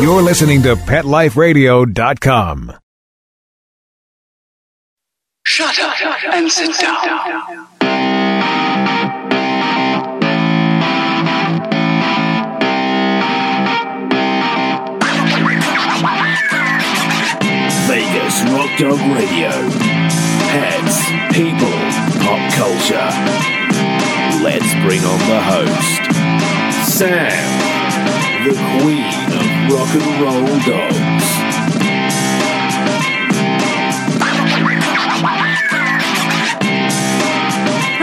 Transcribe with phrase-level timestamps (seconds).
[0.00, 2.72] You're listening to PetLifeRadio.com.
[5.44, 7.66] Shut up and sit down.
[17.86, 19.50] Vegas Rock Dog Radio.
[20.48, 20.96] Pets,
[21.36, 21.76] people,
[22.24, 23.10] pop culture.
[24.42, 26.02] Let's bring on the host,
[26.88, 27.69] Sam,
[28.44, 31.39] the queen of rock and roll dogs.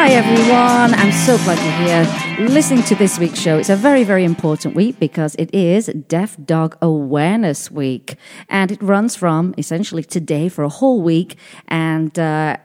[0.07, 0.93] Hi, everyone.
[0.93, 3.57] I'm so glad you're here listening to this week's show.
[3.57, 8.15] It's a very, very important week because it is Deaf Dog Awareness Week.
[8.47, 11.37] And it runs from essentially today for a whole week.
[11.67, 12.55] And uh,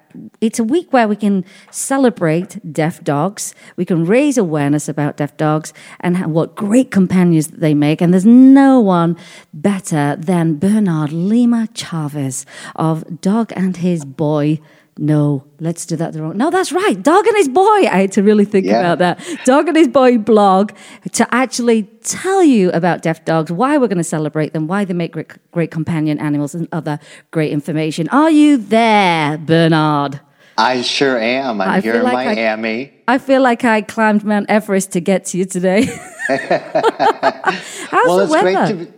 [0.41, 3.57] it's a week where we can celebrate deaf dogs.
[3.75, 8.01] We can raise awareness about deaf dogs and what great companions that they make.
[8.01, 9.17] And there's no one
[9.53, 12.47] better than Bernard Lima Chavez
[12.77, 14.61] of Dog and His Boy.
[14.99, 16.37] No, let's do that the wrong.
[16.37, 17.03] No, that's right.
[17.03, 17.87] Dog and his boy.
[17.87, 18.81] I had to really think Yeah.
[18.93, 19.45] about that.
[19.47, 20.73] Dog and his boy blog
[21.13, 24.93] to actually tell you about deaf dogs, why we're going to celebrate them, why they
[24.93, 26.99] make great, great companion animals, and other
[27.31, 28.07] great information.
[28.11, 30.21] Are you there, Bernard?
[30.59, 31.63] I sure am.
[31.63, 32.93] I'm I here in like Miami.
[33.09, 35.87] I feel like I climbed Mount Everest to get to you today.
[36.29, 38.93] How's well, the weather?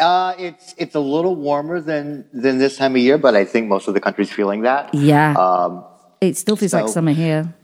[0.00, 0.38] Great to.
[0.38, 3.44] Be, uh, it's it's a little warmer than than this time of year, but I
[3.44, 4.94] think most of the country's feeling that.
[4.94, 5.84] yeah, Um,
[6.20, 7.54] it still feels like summer here.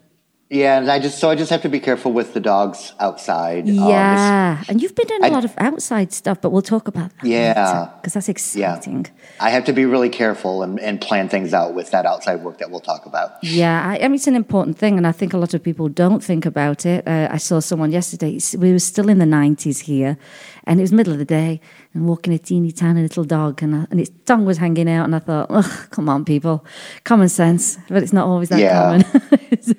[0.49, 3.69] yeah, and I just so I just have to be careful with the dogs outside.
[3.69, 6.87] Um, Yeah, and you've been doing a I- lot of outside stuff, but we'll talk
[6.89, 7.89] about that Yeah.
[8.01, 9.07] because that's exciting.
[9.41, 12.59] I have to be really careful and, and plan things out with that outside work
[12.59, 13.29] that we'll talk about.
[13.43, 15.89] Yeah, I, I mean it's an important thing, and I think a lot of people
[15.89, 17.01] don't think about it.
[17.09, 18.39] Uh, I saw someone yesterday.
[18.57, 20.17] We were still in the nineties here,
[20.67, 21.61] and it was middle of the day,
[21.95, 25.05] and walking a teeny tiny little dog, and, I, and its tongue was hanging out,
[25.05, 26.65] and I thought, oh, come on, people,
[27.05, 29.01] common sense, but it's not always that Yeah.
[29.03, 29.05] common.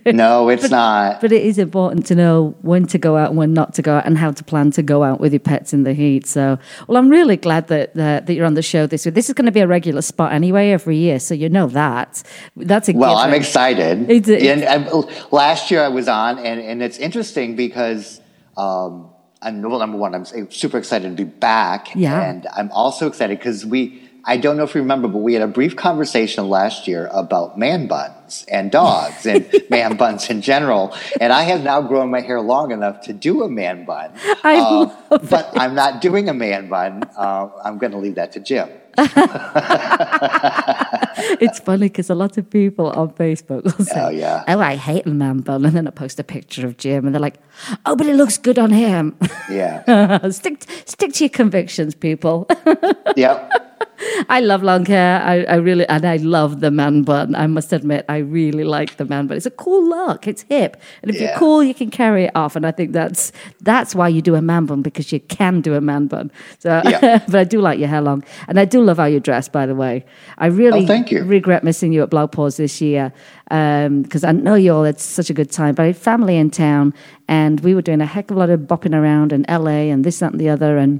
[0.06, 0.16] it?
[0.16, 1.22] No, it's not.
[1.22, 3.97] But it is important to know when to go out and when not to go
[3.97, 6.25] out, and how to plan to go out with your pets in the heat.
[6.25, 6.57] So,
[6.88, 9.13] well, I'm really glad that that, that you're on the show this week.
[9.16, 12.23] This is going to be a regular spot anyway every year, so you know that.
[12.56, 14.09] That's a Well, I'm excited.
[14.09, 14.89] It's a- and I,
[15.31, 18.19] last year I was on, and, and it's interesting because
[18.56, 19.09] um,
[19.42, 22.22] I'm well, number one, I'm super excited to be back, Yeah.
[22.22, 24.03] and I'm also excited because we.
[24.30, 27.58] I don't know if you remember, but we had a brief conversation last year about
[27.58, 30.94] man buns and dogs and man buns in general.
[31.22, 34.12] And I have now grown my hair long enough to do a man bun.
[34.44, 37.04] I Uh, but I'm not doing a man bun.
[37.16, 38.68] Uh, I'm going to leave that to Jim.
[41.40, 44.44] it's funny because a lot of people on Facebook will say, Oh, yeah.
[44.47, 47.13] "Oh, I hate a man bun," and then I post a picture of Jim, and
[47.13, 47.40] they're like,
[47.86, 49.16] "Oh, but it looks good on him."
[49.50, 50.28] Yeah.
[50.30, 52.47] stick stick to your convictions, people.
[53.16, 53.66] yep.
[54.30, 55.22] I love long hair.
[55.22, 57.35] I, I really and I love the man bun.
[57.35, 59.38] I must admit, I really like the man bun.
[59.38, 60.28] It's a cool look.
[60.28, 62.56] It's hip, and if you're cool, you can carry it off.
[62.56, 63.31] And I think that's
[63.62, 66.31] that's why you do a man bun because you can do a man bun.
[66.59, 67.24] So, Yeah.
[67.28, 69.50] but I do like your hair long, and I do love how you dress.
[69.50, 70.06] By the way,
[70.38, 71.24] I really Oh, thank you.
[71.24, 73.12] regret missing you at BlogPaws this year
[73.52, 75.75] um, because I know you all had such a good time.
[75.75, 76.94] But I had family in town,
[77.28, 80.03] and we were doing a heck of a lot of bopping around in LA and
[80.03, 81.00] this, that, and the other, and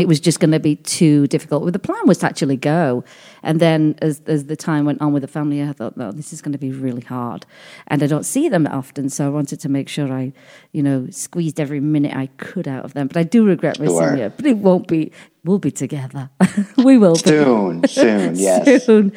[0.00, 1.62] it was just going to be too difficult.
[1.62, 3.04] Well, the plan was to actually go,
[3.42, 6.32] and then as as the time went on with the family, I thought, no, this
[6.32, 7.46] is going to be really hard,
[7.86, 10.32] and I don't see them often, so I wanted to make sure I,
[10.72, 13.06] you know, squeezed every minute I could out of them.
[13.08, 14.16] But I do regret missing Sure.
[14.16, 14.32] you.
[14.36, 15.12] But it won't be.
[15.44, 16.28] We'll be together.
[16.84, 17.20] we will be.
[17.20, 18.84] Soon, soon, yes.
[18.84, 19.12] Soon.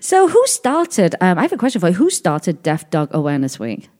[0.00, 1.14] So, who started?
[1.20, 1.94] Um, I have a question for you.
[1.94, 3.90] Who started Deaf Dog Awareness Week?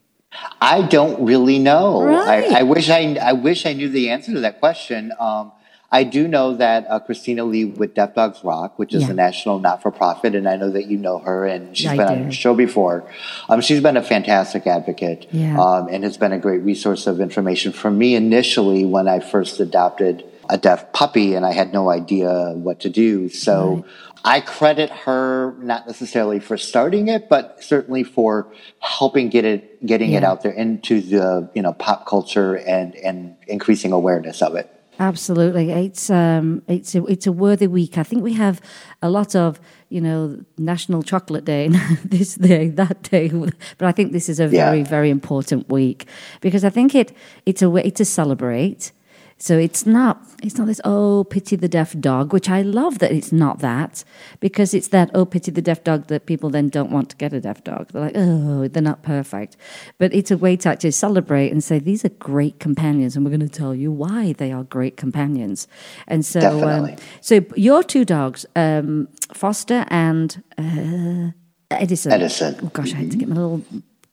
[0.61, 2.03] I don't really know.
[2.03, 2.51] Right.
[2.51, 5.13] I, I wish I I wish I knew the answer to that question.
[5.19, 5.51] Um,
[5.95, 9.11] I do know that uh, Christina Lee with Deaf Dogs Rock, which is Yeah.
[9.11, 12.13] a national not-for-profit, and I know that you know her, and she's I been do.
[12.15, 13.05] on your show before.
[13.47, 15.57] Um, she's been a fantastic advocate, Yeah.
[15.57, 19.61] um, and has been a great resource of information for me initially when I first
[19.61, 23.29] adopted a deaf puppy, and I had no idea what to do.
[23.29, 23.85] So.
[24.27, 28.47] I credit her not necessarily for starting it, but certainly for
[28.79, 33.35] helping get it, getting it out there into the you know pop culture and and
[33.47, 34.67] increasing awareness of it.
[34.99, 37.97] Absolutely, it's um, it's a, it's a worthy week.
[37.97, 38.61] I think we have
[39.01, 39.59] a lot of
[39.89, 41.67] you know National Chocolate Day,
[42.05, 44.65] this day, that day, but I think this is a Yeah.
[44.69, 46.05] very very important week
[46.41, 47.11] because I think it
[47.45, 48.91] it's a way to celebrate.
[49.37, 53.11] So it's not it's not this oh pity the deaf dog, which I love that
[53.11, 54.05] it's not that
[54.39, 57.33] because it's that oh pity the deaf dog that people then don't want to get
[57.33, 57.91] a deaf dog.
[57.91, 59.57] They're like oh they're not perfect,
[59.97, 63.31] but it's a way to actually celebrate and say these are great companions, and we're
[63.31, 65.67] going to tell you why they are great companions.
[66.07, 71.31] And so um, so your two dogs, um, Foster and uh,
[71.71, 72.13] Edison.
[72.13, 72.55] Edison.
[72.63, 73.61] Oh gosh, I had to get my little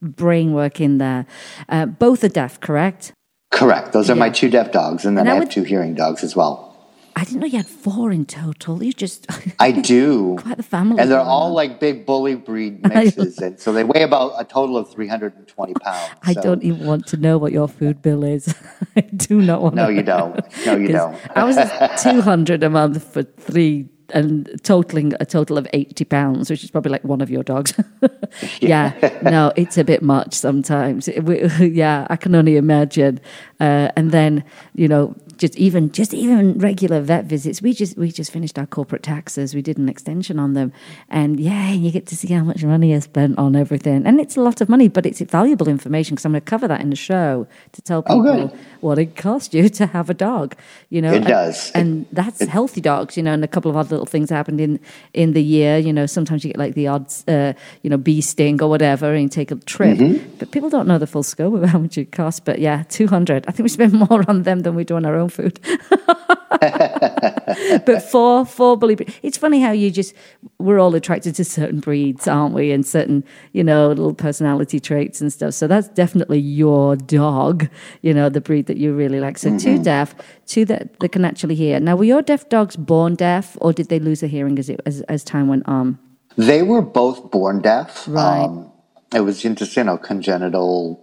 [0.01, 1.27] brain work in there.
[1.69, 3.13] Uh, both are deaf, correct?
[3.53, 3.93] Correct.
[3.93, 5.95] Those are my two deaf dogs, and then And I I have would- two hearing
[5.95, 6.69] dogs as well.
[7.15, 8.83] I didn't know you had four in total.
[8.83, 9.27] You just
[9.61, 10.37] I do.
[10.41, 10.99] quite the family.
[10.99, 14.79] And they're all like big bully breed mixes, and so they weigh about a total
[14.79, 16.11] of 320 pounds.
[16.23, 18.55] I so- don't even want to know what your food bill is.
[18.97, 19.75] I do not want.
[19.77, 19.83] To.
[19.83, 20.41] No, to you don't.
[20.65, 21.15] No, you don't.
[21.37, 21.57] I was
[22.03, 26.71] two hundred a month for three, and totaling a total of eighty pounds, which is
[26.71, 27.75] probably like one of your dogs.
[28.61, 28.93] yeah,
[29.23, 31.09] no, it's a bit much sometimes.
[31.09, 33.21] It- we- yeah, I can only imagine.
[33.61, 34.45] Uh, and then
[34.75, 37.61] you know, just even just even regular vet visits.
[37.67, 39.55] We just we just finished our corporate taxes.
[39.59, 40.73] We did an extension on them,
[41.11, 44.37] and yeah, you get to see how much money is spent on everything, and it's
[44.37, 46.91] a lot of money, but it's valuable information because I'm going to cover that in
[46.91, 50.55] the show to tell Oh, people what it costs you to have a dog.
[50.91, 51.73] You know, It and- does.
[51.75, 53.17] and that's healthy dogs.
[53.17, 54.79] You know, and a couple of other little things happened in
[55.13, 55.77] in the year.
[55.87, 57.53] You know, sometimes you get like the odds, uh,
[57.83, 59.99] you know, bee sting or whatever, and you take a trip.
[59.99, 60.39] Mm-hmm.
[60.39, 62.41] But people don't know the full scope of how much it costs.
[62.49, 63.41] But yeah, two hundred.
[63.49, 65.59] I think we spend more on them than we do on our own food.
[67.87, 68.95] but four, four bully.
[68.95, 70.15] bre- It's funny how you just
[70.59, 72.73] we're all attracted to certain breeds, aren't we?
[72.73, 75.55] And certain, you know, little personality traits and stuff.
[75.55, 77.69] So that's definitely your dog.
[78.03, 79.39] You know, the breed that you really like.
[79.39, 79.83] So two mm-hmm.
[79.83, 80.15] deaf,
[80.47, 81.81] two that, that can actually hear.
[81.81, 84.81] Now, were your deaf dogs born deaf, or did they lose their hearing as it
[84.87, 85.99] as, as time went on?
[86.37, 88.07] They were both born deaf.
[88.09, 88.45] Right.
[88.45, 88.73] Um,
[89.15, 91.02] it was just, you know, congenital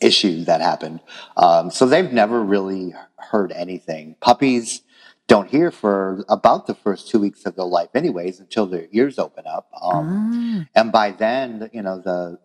[0.00, 1.00] issue that happened.
[1.36, 4.16] Um, so they've never really heard anything.
[4.20, 4.82] Puppies
[5.26, 9.18] don't hear for about the first two weeks of their life, anyways, until their ears
[9.18, 9.68] open up.
[9.80, 12.38] Um, And by then, you know, the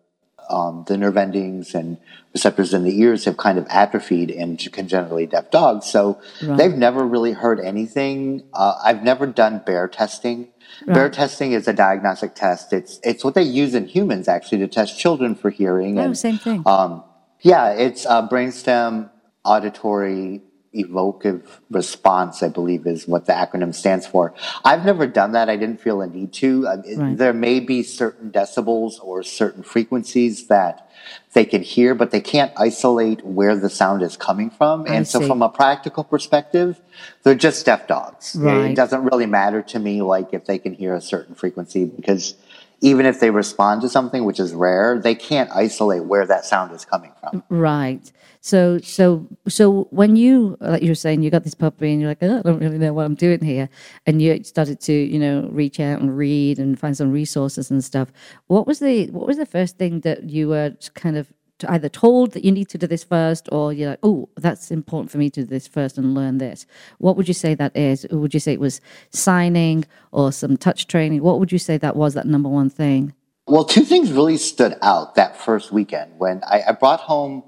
[0.48, 1.96] um, the nerve endings and
[2.34, 5.86] receptors in the ears have kind of atrophied in congenitally deaf dogs.
[5.86, 6.56] So Right.
[6.58, 8.42] they've never really heard anything.
[8.52, 10.48] Uh, I've never done BAER testing.
[10.86, 12.72] BAER testing is a diagnostic test.
[12.72, 15.98] It's it's what they use in humans actually to test children for hearing.
[15.98, 16.62] Oh, and, same thing.
[16.66, 17.04] um,
[17.42, 19.10] yeah, it's uh, brainstem
[19.44, 20.42] auditory
[20.72, 24.34] evocative response, I believe is what the acronym stands for.
[24.64, 25.48] I've never done that.
[25.48, 26.66] I didn't feel a need to.
[26.66, 27.16] Uh, Right.
[27.16, 30.88] There may be certain decibels or certain frequencies that
[31.32, 34.86] they can hear, but they can't isolate where the sound is coming from.
[34.86, 36.80] I And so, from a practical perspective,
[37.22, 38.36] they're just deaf dogs.
[38.38, 38.70] Right.
[38.70, 42.34] It doesn't really matter to me, like if they can hear a certain frequency, because
[42.80, 46.72] even if they respond to something, which is rare, they can't isolate where that sound
[46.72, 47.42] is coming from.
[47.48, 48.10] Right.
[48.40, 52.10] So, so, so when you, like you were saying, you got this puppy and you're
[52.10, 53.68] like, oh, I don't really know what I'm doing here.
[54.06, 57.84] And you started to, you know, reach out and read and find some resources and
[57.84, 58.10] stuff.
[58.46, 61.30] What was the, what was the first thing that you were kind of
[61.68, 65.10] either told that you need to do this first or you're like, oh, that's important
[65.10, 66.66] for me to do this first and learn this?
[66.98, 68.06] What would you say that is?
[68.10, 68.80] Would you say it was
[69.10, 71.22] signing or some touch training?
[71.22, 73.14] What would you say that was, that number one thing?
[73.46, 77.42] Well, two things really stood out that first weekend when I, I brought home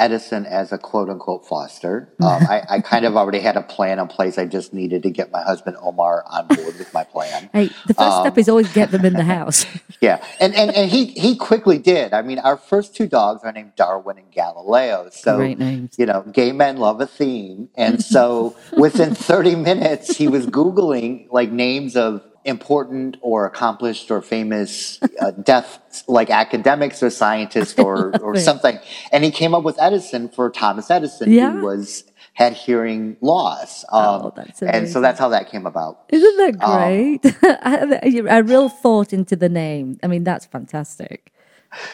[0.00, 2.14] Edison as a quote unquote foster.
[2.22, 4.38] Um, I, I kind of already had a plan in place.
[4.38, 7.50] I just needed to get my husband Omar on board with my plan.
[7.52, 9.66] Hey, the first Um, step is always get them in the house.
[10.00, 12.14] Yeah, and, and, and he, he quickly did.
[12.14, 15.10] I mean, our first two dogs are named Darwin and Galileo.
[15.12, 15.96] So, Great names.
[15.98, 17.68] you know, gay men love a theme.
[17.76, 24.22] And so within 30 minutes, he was Googling like names of important or accomplished or
[24.22, 25.78] famous uh, deaf,
[26.08, 28.40] like academics or scientists or, or it.
[28.40, 28.78] something.
[29.12, 31.52] And he came up with Edison for Thomas Edison, Yeah.
[31.52, 32.04] who was
[32.34, 33.84] had hearing loss.
[33.92, 36.04] Um, Oh, that's and so that's how that came about.
[36.08, 38.26] Isn't that Um, great?
[38.30, 39.98] a real thought into the name.
[40.02, 41.32] I mean, that's fantastic.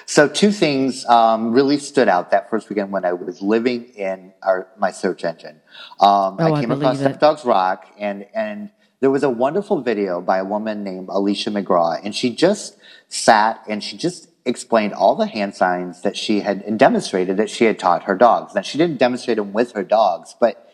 [0.07, 4.33] So two things um, really stood out that first weekend when I was living in
[4.43, 5.61] our, my search engine.
[6.01, 7.13] Um, Oh, I I came across believe it.
[7.13, 11.51] Deaf Dogs Rock, and and there was a wonderful video by a woman named Alicia
[11.51, 12.77] McGraw, and she just
[13.09, 17.51] sat and she just explained all the hand signs that she had and demonstrated that
[17.51, 18.55] she had taught her dogs.
[18.55, 20.73] Now she didn't demonstrate them with her dogs, but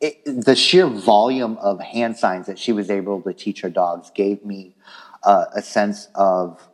[0.00, 4.10] it, the sheer volume of hand signs that she was able to teach her dogs
[4.10, 4.74] gave me
[5.22, 6.68] uh, a sense of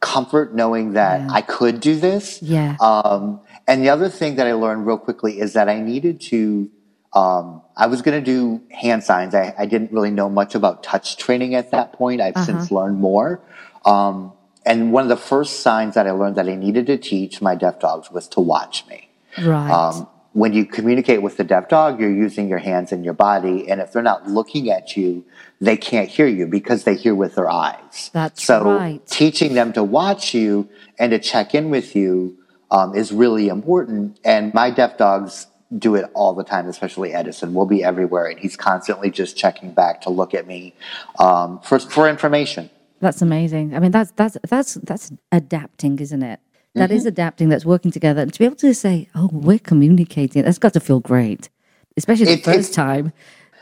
[0.00, 1.28] comfort knowing that Yeah.
[1.30, 2.42] I could do this.
[2.42, 2.76] Yeah.
[2.80, 6.68] Um, and the other thing that I learned real quickly is that I needed to.
[7.14, 9.34] Um, I was going to do hand signs.
[9.34, 12.20] I, I didn't really know much about touch training at that point.
[12.20, 13.40] I've since learned more.
[13.84, 14.32] Um,
[14.64, 17.54] and one of the first signs that I learned that I needed to teach my
[17.54, 19.08] deaf dogs was to watch me.
[19.38, 19.70] Right.
[19.70, 23.68] Um, when you communicate with the deaf dog, you're using your hands and your body.
[23.68, 25.24] And if they're not looking at you,
[25.60, 28.10] they can't hear you because they hear with their eyes.
[28.12, 29.06] That's so right.
[29.06, 32.38] teaching them to watch you and to check in with you
[32.70, 34.18] um, is really important.
[34.24, 37.54] And my deaf dogs do it all the time, especially Edison.
[37.54, 40.74] We'll be everywhere, and he's constantly just checking back to look at me
[41.18, 42.70] um, for for information.
[43.00, 43.74] That's amazing.
[43.74, 46.40] I mean, that's that's that's that's adapting, isn't it?
[46.74, 47.50] That is adapting.
[47.50, 50.80] That's working together, and to be able to say, "Oh, we're communicating," that's got to
[50.80, 51.50] feel great,
[51.96, 53.12] especially the it- first time.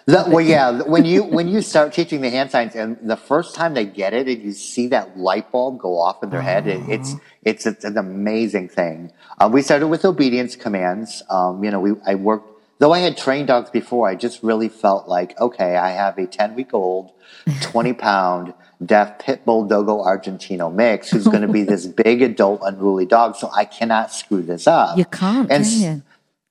[0.07, 0.83] The, well, yeah.
[0.83, 4.15] When you when you start teaching the hand signs, and the first time they get
[4.15, 7.67] it, and you see that light bulb go off in their head, it, it's it's
[7.67, 9.13] it's an amazing thing.
[9.39, 11.23] Uh, we started with obedience commands.
[11.31, 14.09] Um, you know, we I worked though I had trained dogs before.
[14.09, 17.13] I just really felt like okay, I have a ten week old,
[17.61, 18.55] twenty pound
[18.85, 23.37] deaf pit bull dogo Argentino mix who's going to be this big adult unruly dog.
[23.37, 24.97] So I cannot screw this up.
[24.97, 26.03] You can't, And can you?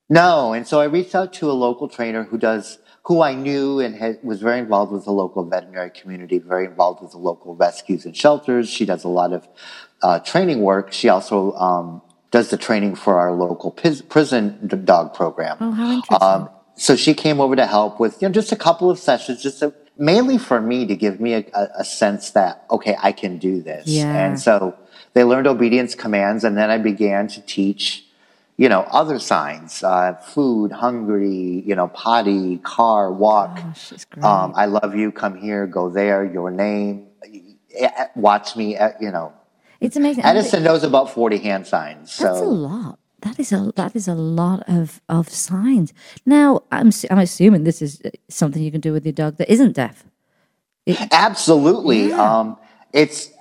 [0.10, 3.80] no, and so I reached out to a local trainer who does, who I knew
[3.80, 7.56] and had, was very involved with the local veterinary community, very involved with the local
[7.56, 8.70] rescues and shelters.
[8.70, 9.48] She does a lot of
[10.02, 10.94] uh, training work.
[10.94, 12.02] She also um,
[12.32, 15.58] does the training for our local prison d- dog program.
[15.60, 16.18] Oh, how interesting.
[16.22, 19.44] Um, so she came over to help with you know just a couple of sessions,
[19.44, 23.12] just to, mainly for me to give me a, a, a sense that okay, I
[23.12, 23.88] can do this.
[23.88, 24.14] Yeah.
[24.14, 24.78] And so
[25.14, 28.06] they learned obedience commands, and then I began to teach,
[28.62, 33.56] you know, other signs: uh, food, hungry, you know, potty, car, walk.
[34.12, 34.24] Great.
[34.30, 35.08] Um, I love you.
[35.22, 35.64] Come here.
[35.80, 36.22] Go there.
[36.38, 36.94] Your name.
[37.24, 38.68] eh, eh, Watch me.
[38.84, 39.28] eh, You know,
[39.86, 40.24] it's amazing.
[40.32, 42.12] Edison knows about forty hand signs.
[42.20, 42.96] So That's a lot.
[43.26, 44.86] That is a that is a lot of
[45.18, 45.90] of signs.
[46.26, 46.48] Now,
[46.78, 48.10] I'm I'm assuming this is uh,
[48.42, 49.98] something you can do with your dog that isn't deaf.
[51.12, 52.10] Absolutely.
[52.10, 52.40] Yeah.
[52.40, 52.58] Um,
[52.94, 53.32] it's,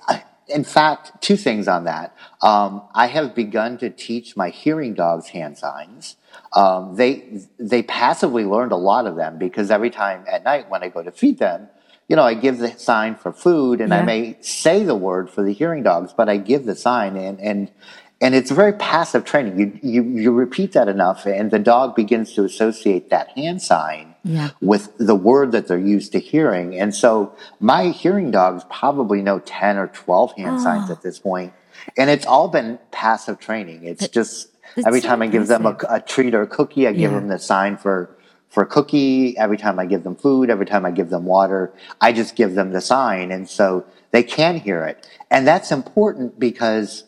[0.49, 2.15] in fact, two things on that.
[2.41, 6.15] Um, I have begun to teach my hearing dogs hand signs.
[6.53, 10.83] Um, they they passively learned a lot of them because every time at night when
[10.83, 11.67] I go to feed them,
[12.07, 15.43] you know, I give the sign for food and I may say the word for
[15.43, 17.71] the hearing dogs, but I give the sign and and
[18.21, 19.59] and it's very passive training.
[19.59, 24.08] You you you repeat that enough, and the dog begins to associate that hand sign
[24.23, 24.49] Yeah.
[24.61, 26.77] with the word that they're used to hearing.
[26.79, 30.63] And so my hearing dogs probably know 10 or 12 hand Oh.
[30.63, 31.53] signs at this point.
[31.97, 33.85] And it's all been passive training.
[33.85, 36.87] It's just it's every so time I give them a, a treat or a cookie,
[36.87, 37.19] I give Yeah.
[37.19, 38.09] them the sign for
[38.49, 39.37] for cookie.
[39.37, 41.71] Every time I give them food, every time I give them water,
[42.01, 43.31] I just give them the sign.
[43.31, 45.07] And so they can hear it.
[45.31, 47.03] And that's important because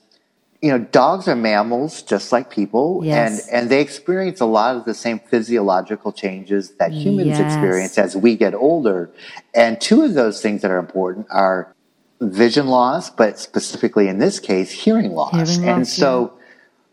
[0.61, 3.47] you know, dogs are mammals just like people, Yes.
[3.49, 7.39] and and they experience a lot of the same physiological changes that humans Yes.
[7.39, 9.09] experience as we get older.
[9.55, 11.73] And two of those things that are important are
[12.21, 15.31] vision loss, but specifically in this case, hearing loss.
[15.57, 16.33] Hearing and loss, so,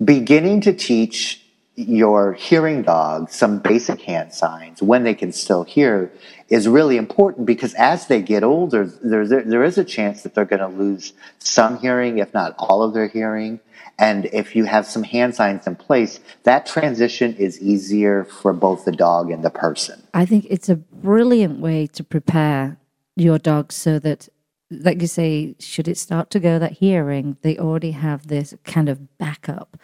[0.03, 1.43] beginning to teach
[1.79, 6.11] your hearing dog some basic hand signs when they can still hear
[6.49, 10.35] is really important because as they get older, there, there, there is a chance that
[10.35, 13.61] they're going to lose some hearing, if not all of their hearing.
[13.97, 18.85] And if you have some hand signs in place, that transition is easier for both
[18.85, 20.03] the dog and the person.
[20.15, 22.77] I think it's a brilliant way to prepare
[23.15, 24.29] your dog so that,
[24.71, 28.89] like you say, should it start to go that hearing, they already have this kind
[28.89, 29.77] of backup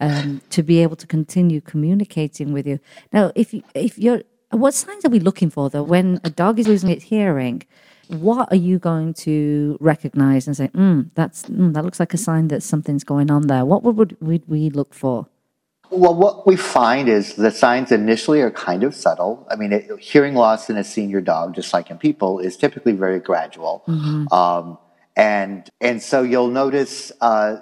[0.00, 2.80] um, to be able to continue communicating with you.
[3.12, 6.58] Now, if you, if you're, what signs are we looking for though when a dog
[6.58, 7.62] is losing its hearing?
[8.08, 12.16] What are you going to recognize and say, mm, "That's mm, that looks like a
[12.16, 13.64] sign that something's going on there"?
[13.64, 15.26] What would, would we look for?
[15.90, 19.44] Well, what we find is the signs initially are kind of subtle.
[19.50, 22.92] I mean, it, hearing loss in a senior dog, just like in people, is typically
[22.92, 23.82] very gradual.
[24.30, 24.78] Um,
[25.16, 27.56] and and so you'll notice uh,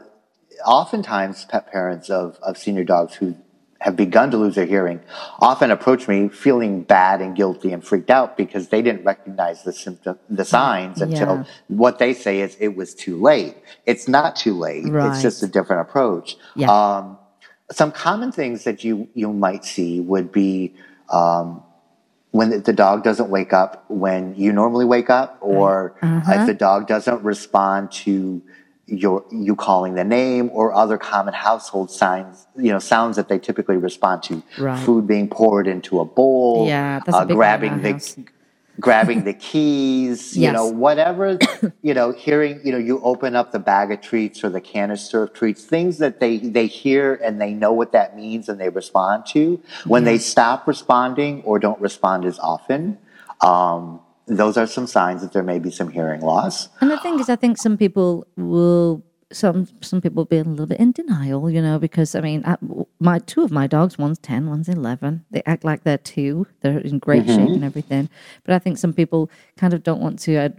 [0.64, 3.34] oftentimes pet parents of, of senior dogs who
[3.80, 4.99] have begun to lose their hearing
[5.40, 9.73] often approach me feeling bad and guilty and freaked out because they didn't recognize the
[9.73, 11.44] symptom, the signs until Yeah.
[11.68, 13.56] what they say is it was too late.
[13.84, 14.88] It's not too late.
[14.88, 15.11] Right.
[15.11, 16.37] It's just a different approach.
[16.56, 16.70] Yeah.
[16.70, 17.18] Um,
[17.70, 20.75] some common things that you you might see would be
[21.11, 21.62] um,
[22.30, 26.32] when the, dog doesn't wake up when you normally wake up, or Uh-huh.
[26.40, 28.42] if the dog doesn't respond to
[28.86, 33.38] your you calling the name or other common household signs, you know, sounds that they
[33.38, 34.42] typically respond to.
[34.58, 34.78] Right.
[34.84, 38.16] Food being poured into a bowl, Yeah, uh, grabbing the house.
[38.80, 41.38] grabbing the keys, you know, whatever,
[41.82, 45.22] you know, hearing, you know, you open up the bag of treats or the canister
[45.22, 48.68] of treats, things that they, they hear and they know what that means and they
[48.68, 49.62] respond to.
[49.86, 52.98] When they stop responding or don't respond as often,
[53.40, 56.68] um, those are some signs that there may be some hearing loss.
[56.80, 60.66] And the thing is, I think some people will some some people being a little
[60.66, 62.56] bit in denial, you know, because I mean, I,
[63.00, 65.24] my two of my dogs, one's ten, one's eleven.
[65.30, 66.46] They act like they're two.
[66.60, 67.54] They're in great shape mm-hmm.
[67.54, 68.08] and everything.
[68.44, 70.38] But I think some people kind of don't want to.
[70.38, 70.52] I,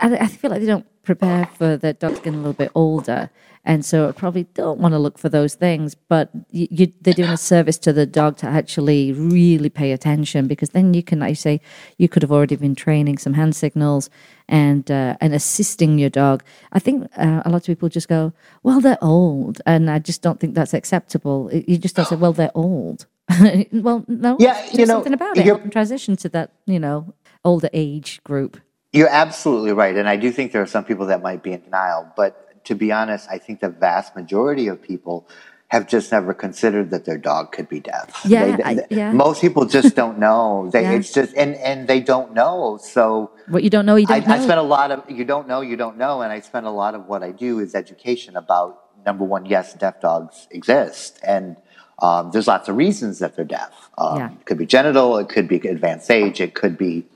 [0.00, 3.30] I feel like they don't prepare for their dogs getting a little bit older,
[3.64, 5.94] and so probably don't want to look for those things.
[5.94, 10.48] But you, you, they're doing a service to the dog to actually really pay attention
[10.48, 11.60] because then you can, like you say,
[11.98, 14.10] you could have already been training some hand signals
[14.48, 16.42] and uh, and assisting your dog.
[16.72, 18.32] I think uh, a lot of people just go,
[18.62, 21.50] "Well, they're old," and I just don't think that's acceptable.
[21.52, 23.06] You just don't say, "Well, they're old."
[23.72, 25.44] well, no, Yeah, you know, something about it.
[25.44, 28.60] Help them transition to that, you know, older age group.
[28.92, 29.96] You're absolutely right.
[29.96, 32.12] And I do think there are some people that might be in denial.
[32.16, 35.26] But to be honest, I think the vast majority of people
[35.68, 38.20] have just never considered that their dog could be deaf.
[38.26, 39.12] Yeah, They- I- yeah.
[39.12, 40.68] Most people just don't know.
[40.70, 40.92] They, Yeah.
[40.92, 42.78] It's just, and, and they don't know.
[42.82, 44.34] So What you don't know, you don't know.
[44.34, 46.20] I spend a lot of, you don't know, you don't know.
[46.20, 49.72] And I spend a lot of what I do is education about number one, yes,
[49.72, 51.18] deaf dogs exist.
[51.26, 51.56] And
[52.00, 53.88] um, there's lots of reasons that they're deaf.
[53.96, 54.32] Um, Yeah.
[54.32, 57.06] It could be genital, it could be advanced age, it could be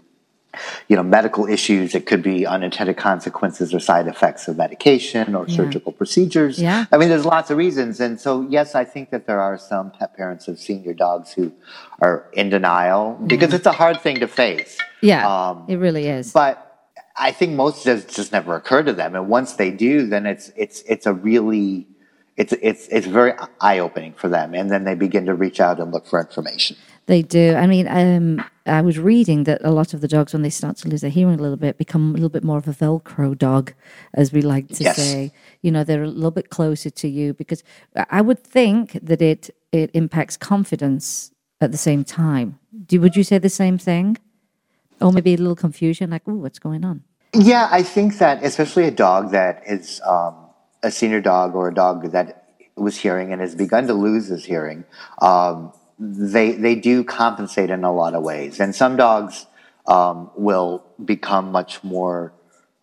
[0.89, 1.95] you know, medical issues.
[1.95, 5.57] It could be unintended consequences or side effects of medication or Yeah.
[5.57, 6.61] surgical procedures.
[6.61, 6.87] Yeah.
[6.93, 8.01] I mean, there's lots of reasons.
[8.01, 11.53] And so, yes, I think that there are some pet parents of senior dogs who
[12.01, 14.77] are in denial because it's a hard thing to face.
[15.01, 16.33] yeah, Um, it really is.
[16.33, 16.63] But
[17.19, 19.15] I think most just just never occur to them.
[19.15, 21.87] And once they do, then it's it's it's a really
[22.37, 24.53] it's it's it's very eye opening for them.
[24.55, 26.77] And then they begin to reach out and look for information.
[27.07, 27.55] They do.
[27.55, 30.77] I mean, um, I was reading that a lot of the dogs, when they start
[30.79, 33.37] to lose their hearing a little bit, become a little bit more of a Velcro
[33.37, 33.73] dog,
[34.15, 34.97] as we like to Yes.
[34.97, 35.33] say.
[35.63, 37.63] You know, they're a little bit closer to you because
[38.11, 41.31] I would think that it it impacts confidence
[41.61, 42.59] at the same time.
[42.87, 44.17] Do would you say the same thing,
[45.01, 47.03] or maybe a little confusion, like, "Oh, what's going on?"
[47.35, 50.35] Yeah, I think that especially a dog that is um,
[50.83, 52.45] a senior dog or a dog that
[52.77, 54.85] was hearing and has begun to lose his hearing,
[55.21, 59.47] um, they they do compensate in a lot of ways, and some dogs
[59.87, 62.33] um, will become much more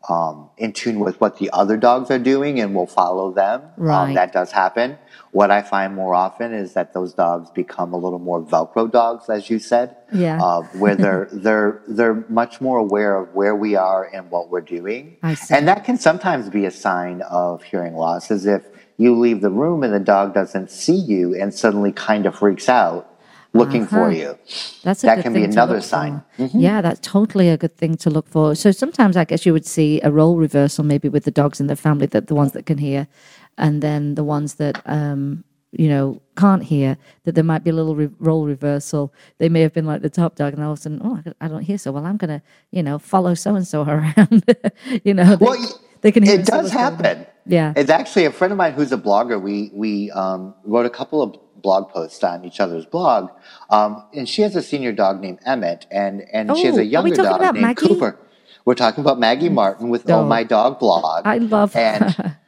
[0.10, 3.62] um, in tune with what the other dogs are doing and will follow them.
[3.78, 4.10] Right.
[4.10, 4.98] Um, that does happen.
[5.32, 9.30] What I find more often is that those dogs become a little more Velcro dogs,
[9.30, 10.42] as you said Yeah.
[10.44, 14.62] uh, where they're they're they're much more aware of where we are and what we're
[14.62, 15.54] doing, I see.
[15.56, 18.30] and that can sometimes be a sign of hearing loss.
[18.32, 18.64] As if
[19.04, 22.68] you leave the room and the dog doesn't see you and suddenly kind of freaks
[22.70, 23.02] out
[23.62, 24.22] looking for Uh-huh.
[24.22, 24.30] you.
[24.86, 26.14] That's a That can be another sign.
[26.38, 26.50] for.
[26.68, 28.56] Yeah, that's totally a good thing to look for.
[28.56, 31.68] So sometimes I guess you would see a role reversal maybe with the dogs in
[31.68, 33.08] the family that the ones that can hear,
[33.58, 36.06] and then the ones that um, you know
[36.44, 36.98] can't hear.
[37.26, 39.04] That there might be a little re- role reversal.
[39.38, 41.48] They may have been like the top dog, and all of a sudden, oh, I
[41.48, 42.06] don't hear so well.
[42.08, 44.44] I'm gonna you know follow so and so around.
[45.08, 45.62] you know, Well,
[46.04, 47.26] they can hear It does happen.
[47.46, 47.74] Yeah.
[47.76, 49.42] It's actually a friend of mine who's a blogger.
[49.42, 53.30] We we um, wrote a couple of blog posts on each other's blog,
[53.70, 56.84] um, and she has a senior dog named Emmett, and and she has Oh, a
[56.84, 57.88] younger dog named Maggie?
[57.88, 58.20] Cooper.
[58.66, 60.20] We're talking about Maggie Marton with Oh.
[60.22, 61.24] Oh My Dog blog.
[61.26, 62.36] I love and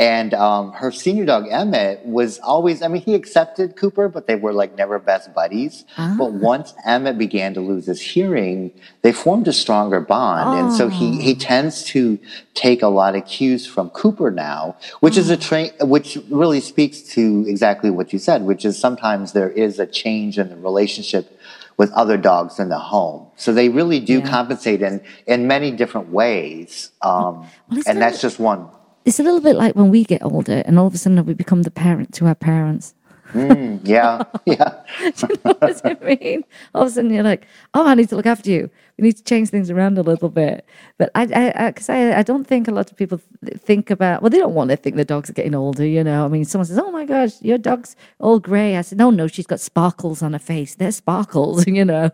[0.00, 2.80] and um, her senior dog Emmett was always.
[2.80, 5.84] I mean, he accepted Cooper, but they were like never best buddies.
[5.98, 6.14] Ah.
[6.18, 10.88] But once Emmett began to lose his hearing, they formed a stronger bond, and so
[10.88, 11.20] he Oh.
[11.20, 12.18] he tends to
[12.54, 15.40] take a lot of cues from Cooper now, which is a Mm.
[15.48, 19.86] train, which really speaks to exactly what you said, which is sometimes there is a
[19.86, 21.38] change in the relationship
[21.76, 23.26] with other dogs in the home.
[23.36, 24.30] So they really do Yeah.
[24.36, 27.44] compensate in in many different ways, um,
[27.86, 28.62] and that's just one.
[29.04, 31.34] It's a little bit like when we get older, and all of a sudden we
[31.34, 32.94] become the parent to our parents.
[33.32, 34.82] Mm, yeah, yeah.
[35.16, 36.44] Do you know what I mean?
[36.74, 38.70] All of a sudden you're like, oh, I need to look after you.
[38.98, 40.66] We need to change things around a little bit.
[40.98, 43.20] But I, I, because I, I, don't think a lot of people
[43.58, 44.20] think about.
[44.20, 45.86] Well, they don't want to think the dogs are getting older.
[45.86, 48.98] You know, I mean, someone says, "Oh my gosh, your dog's all grey." I said,
[48.98, 50.74] "No, no, she's got sparkles on her face.
[50.74, 52.10] They're sparkles." You know,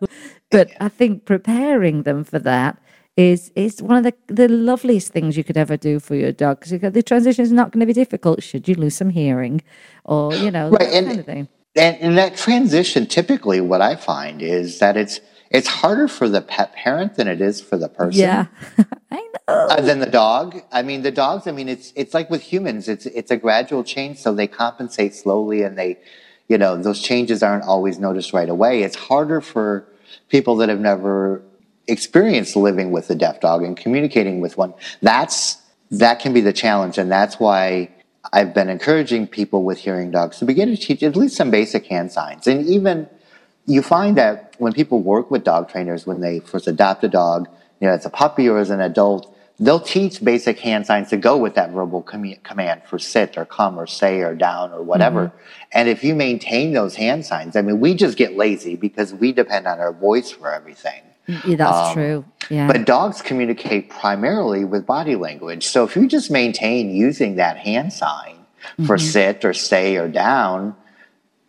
[0.51, 2.79] but I think preparing them for that
[3.17, 6.61] is is one of the the loveliest things you could ever do for your dog
[6.61, 9.63] because the transition is not going to be difficult should you lose some hearing
[10.05, 11.49] or you know Right, that and- kind of thing.
[11.79, 16.41] And in that transition, typically what I find is that it's it's harder for the
[16.41, 18.21] pet parent than it is for the person.
[18.23, 18.47] Yeah,
[19.11, 19.55] I know.
[19.55, 20.59] Uh, than the dog.
[20.73, 21.47] I mean, the dogs.
[21.47, 22.89] I mean, it's it's like with humans.
[22.89, 25.99] It's it's a gradual change, so they compensate slowly, and they,
[26.49, 28.83] you know, those changes aren't always noticed right away.
[28.83, 29.87] It's harder for
[30.31, 31.43] people that have never
[31.88, 34.75] experienced living with a deaf dog and communicating with one.
[35.03, 35.59] That's
[35.90, 37.90] that can be the challenge, and that's why
[38.33, 41.87] I've been encouraging people with hearing dogs to begin to teach at least some basic
[41.87, 43.09] hand signs, and even
[43.66, 47.49] you find that when people work with dog trainers, when they first adopt a dog,
[47.81, 51.16] you know, as a puppy or as an adult, they'll teach basic hand signs to
[51.16, 54.83] go with that verbal com- command for sit or come or say or down or
[54.83, 55.27] whatever.
[55.27, 55.68] Mm-hmm.
[55.72, 59.33] And if you maintain those hand signs, I mean, we just get lazy because we
[59.33, 61.03] depend on our voice for everything.
[61.27, 62.25] Yeah, that's true.
[62.51, 62.67] Yeah.
[62.69, 65.67] But dogs communicate primarily with body language.
[65.67, 68.37] So if you just maintain using that hand sign
[68.87, 69.07] for Mm-hmm.
[69.07, 70.75] sit or stay or down,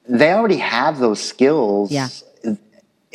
[0.08, 1.92] they already have those skills.
[1.92, 2.08] Yeah.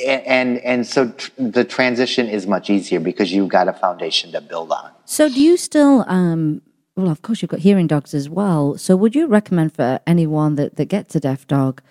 [0.04, 4.40] And and so tr- the transition is much easier because you've got a foundation to
[4.40, 4.90] build on.
[5.04, 6.04] So, do you still?
[6.08, 6.62] Um,
[6.96, 8.78] well, of course, you've got hearing dogs as well.
[8.78, 11.82] So, would you recommend for anyone that that gets a deaf dog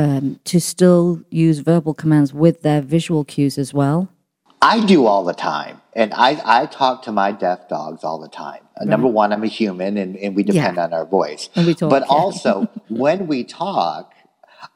[0.00, 4.08] um, to still use verbal commands with their visual cues as well?
[4.62, 5.80] I do all the time.
[5.94, 8.62] And I, I talk to my deaf dogs all the time.
[8.80, 10.84] Uh, Number one, I'm a human and, and we depend Yeah.
[10.84, 11.50] on our voice.
[11.54, 12.14] And we talk, but yeah.
[12.14, 14.12] also, when we talk,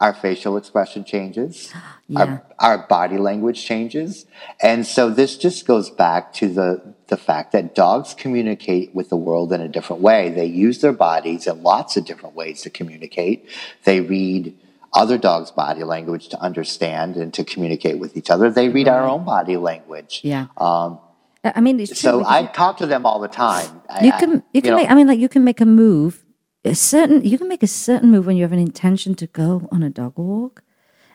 [0.00, 1.72] our facial expression changes,
[2.08, 2.20] Yeah.
[2.20, 4.26] our, our body language changes.
[4.60, 9.16] And so this just goes back to the, the fact that dogs communicate with the
[9.16, 10.30] world in a different way.
[10.30, 13.48] They use their bodies in lots of different ways to communicate.
[13.84, 14.54] They read
[14.94, 18.50] other dogs' body language to understand and to communicate with each other.
[18.50, 20.20] They read our own body language.
[20.22, 20.46] Yeah.
[20.56, 20.98] Um,
[21.44, 22.10] I mean, it's true.
[22.10, 23.82] so I talk to them all the time.
[24.02, 24.90] You I- can you can know, make.
[24.90, 26.24] I mean, like you can make a move.
[26.64, 29.68] A certain you can make a certain move when you have an intention to go
[29.70, 30.62] on a dog walk,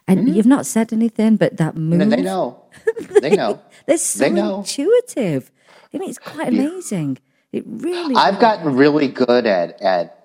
[0.07, 1.99] and you've not said anything, but that move.
[2.01, 2.21] and Mm-hmm.
[2.21, 2.63] they know.
[3.21, 3.59] They know.
[3.87, 4.57] They're so They know.
[4.59, 5.51] intuitive.
[5.91, 7.17] I mean, it's quite amazing.
[7.51, 8.13] It really.
[8.15, 10.15] I've gotten really good at at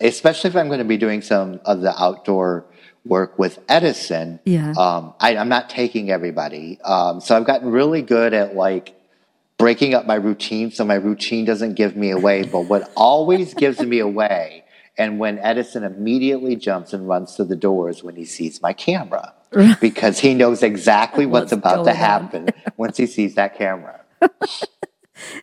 [0.00, 2.64] especially if I'm going to be doing some of the outdoor
[3.04, 4.40] work with Edison.
[4.44, 4.72] Yeah.
[4.72, 8.94] Um, I, I'm not taking everybody, um, so I've gotten really good at like
[9.58, 12.44] breaking up my routine so my routine doesn't give me away.
[12.44, 14.64] But what always gives me away,
[14.98, 19.34] and when Edison immediately jumps and runs to the doors when he sees my camera,
[19.80, 24.00] because he knows exactly what's, What's about to happen once he sees that camera.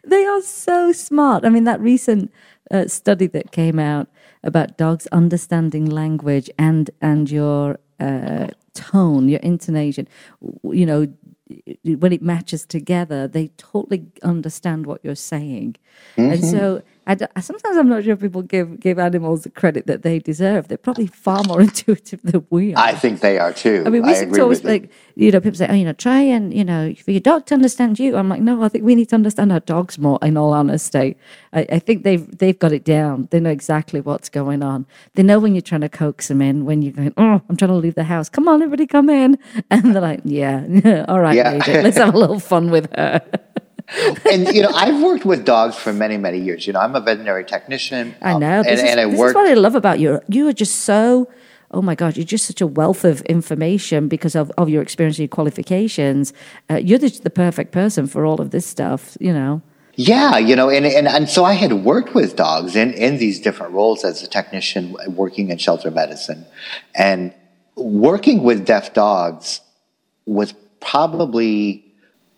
[0.03, 1.45] They are so smart.
[1.45, 2.31] I mean, that recent
[2.71, 4.07] uh, study that came out
[4.43, 10.07] about dogs understanding language and and your uh, tone, your intonation,
[10.63, 11.07] you know,
[11.83, 15.75] when it matches together, they totally understand what you're saying.
[16.17, 20.19] And so, I sometimes I'm not sure people give give animals the credit that they
[20.19, 20.67] deserve.
[20.67, 22.83] They're probably far more intuitive than we are.
[22.83, 23.83] I think they are too.
[23.85, 24.83] I mean, we I seem to always with
[25.15, 25.25] you.
[25.27, 27.53] you know, people say, oh, you know, try and, you know, for your dog to
[27.55, 28.17] understand you.
[28.17, 31.15] I'm like, no, I think we need to understand our dogs more, in all honesty.
[31.53, 33.29] I, I think they've they've got it down.
[33.31, 34.85] They know exactly what's going on.
[35.15, 37.71] They know when you're trying to coax them in, when you're going, oh, I'm trying
[37.71, 38.27] to leave the house.
[38.29, 39.37] Come on, everybody come in.
[39.71, 41.51] And they're like, yeah, all right, Yeah.
[41.51, 43.21] lady, let's have a little fun with her.
[44.31, 46.67] and you know, I've worked with dogs for many, many years.
[46.67, 48.15] You know, I'm a veterinary technician.
[48.21, 48.59] I um, know.
[48.59, 49.29] and, is, and I this work.
[49.29, 50.19] is what I love about you.
[50.27, 51.29] You are just so,
[51.71, 55.17] oh my God, you're just such a wealth of information because of, of your experience
[55.17, 56.33] and your qualifications.
[56.69, 59.61] Uh, you're the, the perfect person for all of this stuff, you know.
[59.95, 63.39] Yeah, you know, and, and and so I had worked with dogs in in these
[63.39, 66.45] different roles as a technician working in shelter medicine,
[66.93, 67.33] and
[67.75, 69.59] working with deaf dogs
[70.27, 71.86] was probably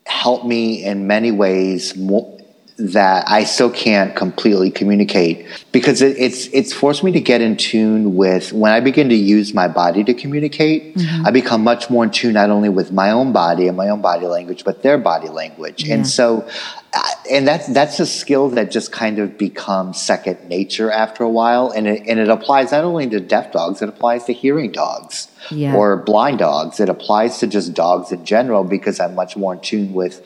[0.09, 2.38] helped me in many ways more,
[2.79, 7.57] that I still can't completely communicate because it, it's it's forced me to get in
[7.57, 10.95] tune with when I begin to use my body to communicate.
[11.25, 14.01] I become much more in tune not only with my own body and my own
[14.01, 15.95] body language, but their body language, Yeah.
[15.95, 16.47] and so.
[16.93, 21.29] uh, And that's that's a skill that just kind of becomes second nature after a
[21.29, 24.71] while, and it, and it applies not only to deaf dogs, it applies to hearing
[24.71, 25.75] dogs Yeah.
[25.75, 26.79] or blind dogs.
[26.79, 30.23] It applies to just dogs in general because I'm much more in tune with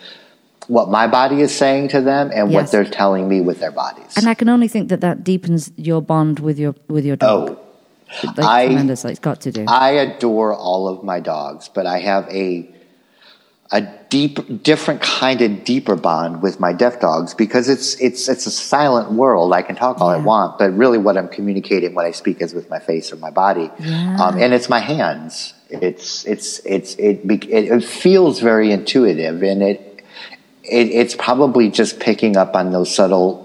[0.67, 2.55] what my body is saying to them and Yes.
[2.55, 4.15] what they're telling me with their bodies.
[4.17, 7.57] And I can only think that that deepens your bond with your with your dog.
[7.57, 7.59] oh,
[8.23, 9.11] like, I- tremendously.
[9.11, 9.65] It's got to do.
[9.67, 12.69] I adore all of my dogs, but I have a
[13.71, 18.45] a deep, different kind of deeper bond with my deaf dogs because it's it's it's
[18.45, 19.51] a silent world.
[19.51, 22.53] I can talk all I want, but really, what I'm communicating when I speak is
[22.53, 24.17] with my face or my body, Yeah.
[24.21, 25.55] um, and it's my hands.
[25.71, 29.92] It's it's it's it, it it feels very intuitive, and it,
[30.63, 33.41] it it's probably just picking up on those subtle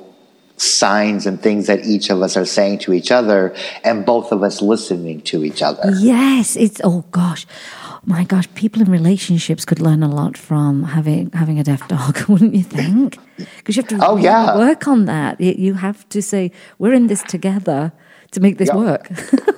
[0.57, 3.55] signs and things that each of us are saying to each other,
[3.85, 5.93] and both of us listening to each other.
[5.99, 7.47] Yes, it's oh gosh,
[8.05, 12.19] my gosh, people in relationships could learn a lot from having having a deaf dog,
[12.29, 13.19] wouldn't you think?
[13.37, 14.57] Because you have to Oh, really yeah.
[14.57, 15.41] work on that.
[15.41, 17.93] You, you have to say we're in this together
[18.33, 18.77] to make this Yeah.
[18.77, 19.11] work.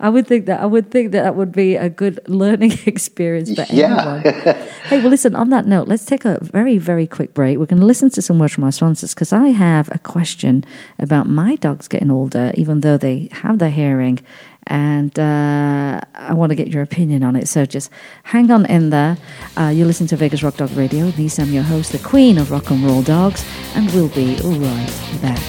[0.00, 3.54] I would think that I would think that that would be a good learning experience
[3.54, 4.22] for Yeah.
[4.24, 4.54] anyone.
[4.88, 5.34] hey, well, listen.
[5.36, 7.58] On that note, let's take a very, very quick break.
[7.58, 10.64] We're going to listen to some words from our sponsors because I have a question
[10.98, 14.18] about my dogs getting older, even though they have their hearing,
[14.66, 17.48] and uh, I want to get your opinion on it.
[17.48, 17.90] So just
[18.24, 19.16] hang on in there.
[19.56, 21.06] Uh, you listen to Vegas Rock Dog Radio.
[21.16, 23.44] Lisa, I'm your host, the Queen of Rock and Roll Dogs,
[23.74, 25.40] and we'll be right back.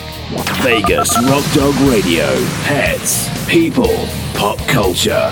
[0.64, 2.26] Vegas Rock Dog Radio.
[2.64, 5.32] Pets, people, pop culture.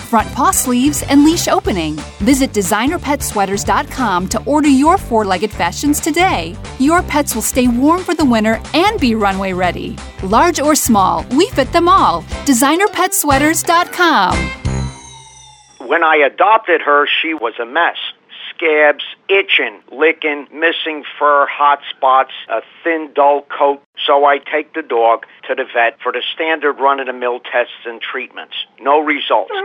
[0.11, 1.95] front paw sleeves, and leash opening.
[2.19, 6.55] Visit designerpetsweaters.com to order your four legged fashions today.
[6.79, 9.95] Your pets will stay warm for the winter and be runway ready.
[10.23, 12.23] Large or small, we fit them all.
[12.45, 14.35] Designerpetsweaters.com.
[15.87, 17.97] When I adopted her, she was a mess.
[18.61, 23.81] Scabs, itching, licking, missing fur, hot spots, a thin, dull coat.
[24.05, 28.55] So I take the dog to the vet for the standard run-of-the-mill tests and treatments.
[28.79, 29.51] No results.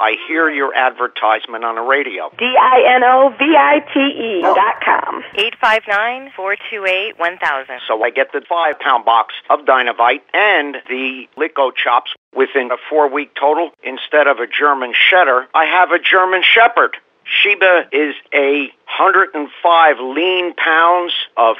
[0.00, 2.30] I hear your advertisement on the radio.
[2.38, 5.22] D-I-N-O-V-I-T-E dot com.
[5.62, 7.80] 859-428-1000.
[7.86, 13.34] So I get the five-pound box of Dinovite and the Lico chops within a four-week
[13.38, 13.72] total.
[13.82, 16.96] Instead of a German Shedder, I have a German Shepherd.
[17.30, 21.56] Sheba is a 105 lean pounds of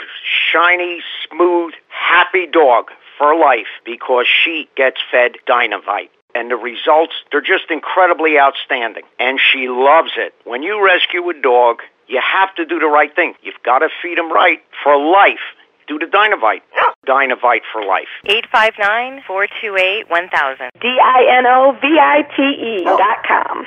[0.51, 6.11] shiny, smooth, happy dog for life because she gets fed Dinovite.
[6.35, 9.05] And the results, they're just incredibly outstanding.
[9.19, 10.35] And she loves it.
[10.45, 13.35] When you rescue a dog, you have to do the right thing.
[13.43, 15.41] You've got to feed him right for life.
[15.87, 16.63] Do the Dinovite.
[17.07, 18.09] Dinovite for life.
[18.27, 20.71] 859-428-1000.
[20.81, 23.67] D-I-N-O-V-I-T-E dot com.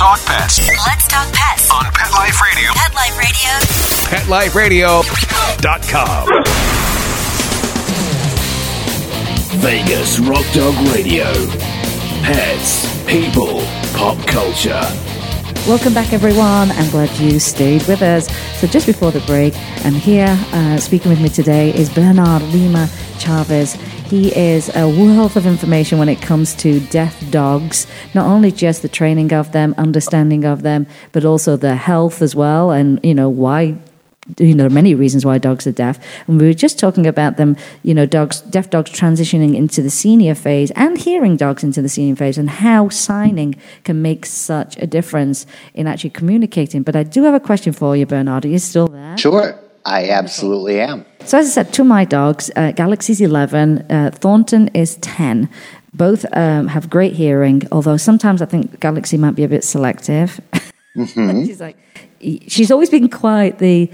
[0.00, 1.70] Talk pets Let's talk pets.
[1.70, 2.70] on Pet Life Radio.
[2.72, 5.02] Pet Life Radio.
[5.04, 6.26] PetLifeRadio.com.
[9.60, 11.26] Vegas Rock Dog Radio.
[12.24, 13.60] Pets, people,
[13.92, 14.80] pop culture.
[15.68, 16.70] Welcome back, everyone.
[16.70, 18.26] I'm glad you stayed with us.
[18.58, 22.88] So, just before the break, and here uh, speaking with me today is Bernard Lima
[23.18, 23.76] Chavez.
[24.10, 28.82] He is a wealth of information when it comes to deaf dogs, not only just
[28.82, 33.14] the training of them, understanding of them, but also their health as well, and you
[33.14, 33.78] know why
[34.38, 35.98] you know, there are many reasons why dogs are deaf.
[36.26, 39.90] And we were just talking about them, you know, dogs, deaf dogs transitioning into the
[39.90, 44.76] senior phase and hearing dogs into the senior phase and how signing can make such
[44.76, 46.82] a difference in actually communicating.
[46.82, 48.44] But I do have a question for you, Bernard.
[48.44, 49.16] Are you still there?
[49.18, 51.06] Sure, I absolutely am.
[51.24, 55.48] So, as I said, to my dogs, uh, Galaxy's 11, uh, Thornton is 10.
[55.92, 60.40] Both um, have great hearing, although sometimes I think Galaxy might be a bit selective.
[60.94, 61.76] she's like,
[62.48, 63.90] she's always been quite the.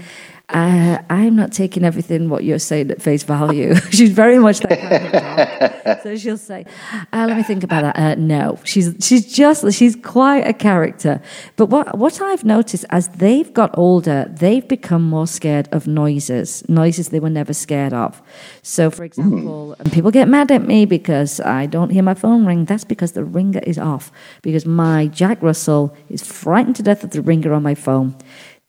[0.49, 3.75] Uh, I'm not taking everything what you're saying at face value.
[3.91, 6.03] she's very much that kind of dog.
[6.03, 6.65] So she'll say,
[7.11, 11.21] uh, "Let me think about that." Uh, no, she's she's just she's quite a character.
[11.57, 16.63] But what what I've noticed as they've got older, they've become more scared of noises,
[16.69, 18.21] noises they were never scared of.
[18.61, 22.45] So, for example, and people get mad at me because I don't hear my phone
[22.45, 22.63] ring.
[22.63, 24.13] That's because the ringer is off.
[24.43, 28.15] Because my Jack Russell is frightened to death of the ringer on my phone.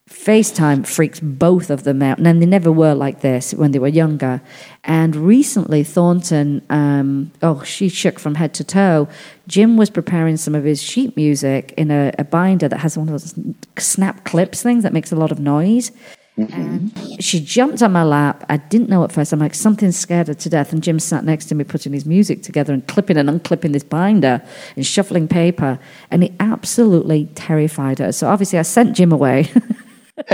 [0.09, 2.18] FaceTime freaks both of them out.
[2.18, 4.40] And they never were like this when they were younger.
[4.85, 9.09] And recently, Thornton, um, oh, she shook from head to toe.
[9.47, 13.09] Jim was preparing some of his sheet music in a, a binder that has one
[13.09, 13.35] of those
[13.79, 15.92] snap clips things that makes a lot of noise.
[16.38, 18.44] And she jumped on my lap.
[18.49, 19.33] I didn't know at first.
[19.33, 20.73] I'm like, something scared her to death.
[20.73, 23.83] And Jim sat next to me, putting his music together and clipping and unclipping this
[23.83, 24.40] binder
[24.77, 25.81] and shuffling paper.
[26.12, 28.12] And it absolutely terrified her.
[28.12, 29.51] So obviously, I sent Jim away.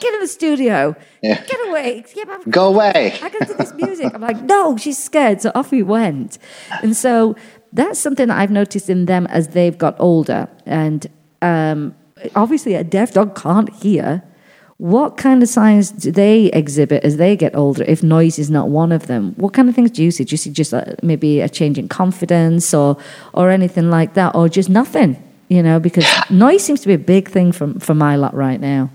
[0.00, 0.94] Get in the studio.
[1.22, 2.04] Get away.
[2.14, 2.50] Get.
[2.50, 3.18] Go away.
[3.22, 4.14] I can do this music.
[4.14, 5.42] I'm like, no, she's scared.
[5.42, 6.38] So off we went.
[6.82, 7.36] And so
[7.72, 10.48] that's something that I've noticed in them as they've got older.
[10.66, 11.06] And
[11.42, 11.94] um,
[12.34, 14.22] obviously, a deaf dog can't hear.
[14.76, 18.68] What kind of signs do they exhibit as they get older if noise is not
[18.70, 19.34] one of them?
[19.36, 20.24] What kind of things do you see?
[20.24, 22.96] Do you see just uh, maybe a change in confidence or,
[23.34, 25.22] or anything like that, or just nothing?
[25.50, 28.60] You know, because noise seems to be a big thing for, for my lot right
[28.60, 28.88] now.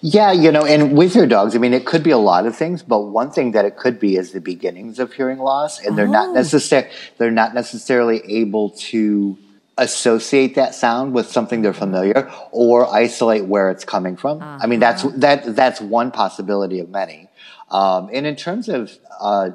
[0.00, 2.54] Yeah, you know, and with your dogs, I mean, it could be a lot of
[2.54, 5.96] things, but one thing that it could be is the beginnings of hearing loss, and
[5.96, 6.32] they're not Oh.
[6.32, 6.88] necessarily
[7.18, 9.38] they're not necessarily able to
[9.78, 14.42] associate that sound with something they're familiar or isolate where it's coming from.
[14.42, 17.28] I mean, that's that that's one possibility of many.
[17.70, 19.50] Um, and in terms of uh,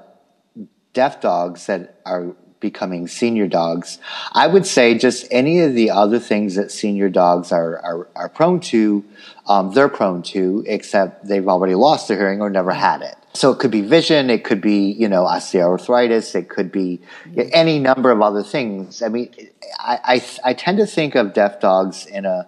[0.93, 3.99] deaf dogs that are becoming senior dogs,
[4.33, 8.29] I would say just any of the other things that senior dogs are are, are
[8.29, 9.03] prone to,
[9.47, 13.15] um, they're prone to, except they've already lost their hearing or never had it.
[13.33, 17.01] So it could be vision, it could be you know osteoarthritis, it could be
[17.35, 19.01] any number of other things.
[19.01, 19.33] I mean,
[19.79, 22.47] I I, I tend to think of deaf dogs in a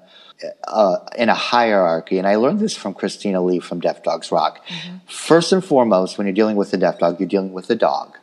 [0.68, 4.66] uh, in a hierarchy, and I learned this from Christina Lee from Deaf Dogs Rock.
[5.08, 8.18] First and foremost, when you're dealing with a deaf dog, you're dealing with a dog.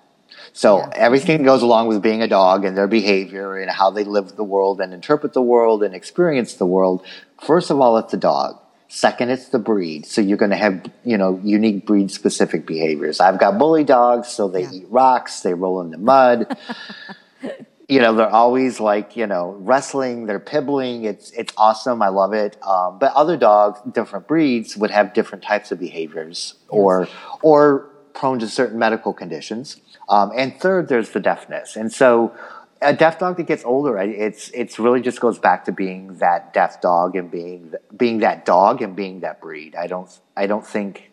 [0.58, 4.34] So everything goes along with being a dog and their behavior and how they live
[4.34, 7.06] the world and interpret the world and experience the world.
[7.40, 8.60] First of all, it's the dog.
[8.88, 10.04] Second, it's the breed.
[10.04, 13.20] So you're going to have, you know, unique breed specific behaviors.
[13.20, 16.58] I've got bully dogs, so they eat rocks, they roll in the mud.
[17.88, 21.04] you know, they're always like, you know, wrestling, they're pibbling.
[21.04, 22.02] It's it's awesome.
[22.02, 22.60] I love it.
[22.66, 27.06] Um, but other dogs, different breeds, would have different types of behaviors or
[27.42, 29.80] or prone to certain medical conditions.
[30.08, 31.76] Um, and third, there's the deafness.
[31.76, 32.34] And so
[32.82, 36.52] a deaf dog that gets older, it's it's really just goes back to being that
[36.52, 39.74] deaf dog and being being that dog and being that breed.
[39.74, 41.10] I don't I don't think.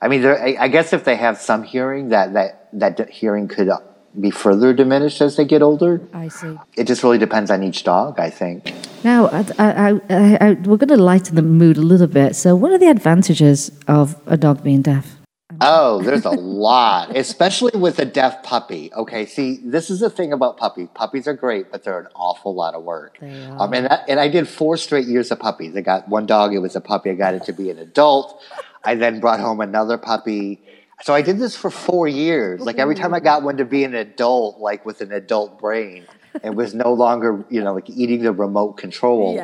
[0.00, 3.48] I mean, there, I, I guess if they have some hearing, that that that hearing
[3.48, 3.80] could uh,
[4.20, 6.00] be further diminished as they get older.
[6.12, 6.56] I see.
[6.76, 8.72] It just really depends on each dog, I think.
[9.02, 12.36] Now, I, I, I, I, we're going to lighten the mood a little bit.
[12.36, 15.23] So, what are the advantages of a dog being deaf?
[15.60, 18.90] Oh, there's a lot, especially with a deaf puppy.
[18.92, 20.88] Okay, see, this is the thing about puppies.
[20.94, 23.18] Puppies are great, but they're an awful lot of work.
[23.60, 25.76] Um, and, I, and I did four straight years of puppies.
[25.76, 27.10] I got one dog, it was a puppy.
[27.10, 28.42] I got it to be an adult.
[28.82, 30.60] I then brought home another puppy.
[31.02, 32.60] So I did this for four years.
[32.60, 36.06] Like every time I got one to be an adult, like with an adult brain,
[36.42, 39.34] and was no longer, you know, like eating the remote control.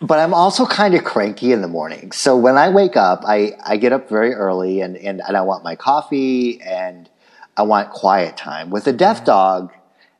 [0.00, 2.12] But I'm also kind of cranky in the morning.
[2.12, 5.40] So when I wake up, I, I get up very early and, and, and I
[5.40, 7.08] want my coffee and
[7.56, 8.68] I want quiet time.
[8.68, 9.26] With a deaf mm-hmm.
[9.26, 9.72] dog,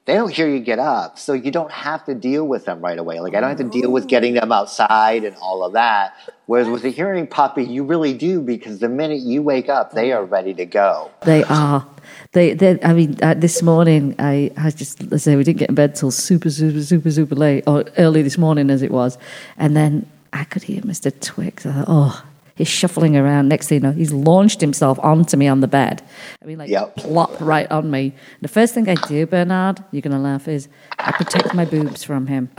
[0.07, 1.19] they don't hear you get up.
[1.19, 3.21] So you don't have to deal with them right away.
[3.21, 6.15] Like I don't have to deal with getting them outside and all of that.
[6.47, 10.13] Whereas with a hearing puppy, you really do because the minute you wake up, they
[10.13, 11.11] are ready to go.
[11.23, 11.87] They are.
[12.33, 15.71] They, they I mean, uh, this morning I, I just let's say we didn't get
[15.71, 19.19] in bed till super, super, super, super late, or early this morning as it was,
[19.57, 21.67] and then I could hear Mister Twix.
[21.67, 22.25] I thought, oh,
[22.57, 23.49] he's shuffling around.
[23.49, 26.03] Next thing you know, he's launched himself onto me on the bed.
[26.43, 26.97] I mean, like Yep.
[26.97, 28.15] plop right on me.
[28.41, 32.27] The first thing I do, Bernard, you're gonna laugh, is I protect my boobs from
[32.27, 32.49] him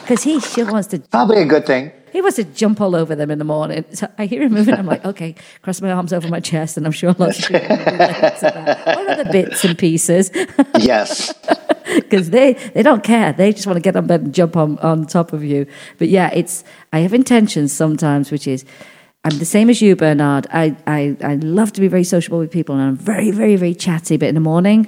[0.00, 1.92] because he sure wants to Probably a good thing.
[2.12, 3.84] he wants to jump all over them in the morning.
[3.92, 4.74] So I hear him moving.
[4.74, 7.68] I'm like, okay, cross my arms over my chest, and I'm sure lots of people
[7.68, 7.88] will relate
[8.36, 8.86] to that.
[8.86, 10.30] What are the bits and pieces?
[10.78, 11.34] Yes.
[12.08, 13.32] Because they, they don't care.
[13.32, 15.66] They just want to get on bed and jump on, on top of you.
[15.98, 18.64] But yeah, it's I have intentions sometimes, which is
[19.24, 20.46] I'm the same as you, Bernard.
[20.52, 23.74] I, I, I love to be very sociable with people, and I'm very, very, very
[23.74, 24.16] chatty.
[24.16, 24.84] But in the morning,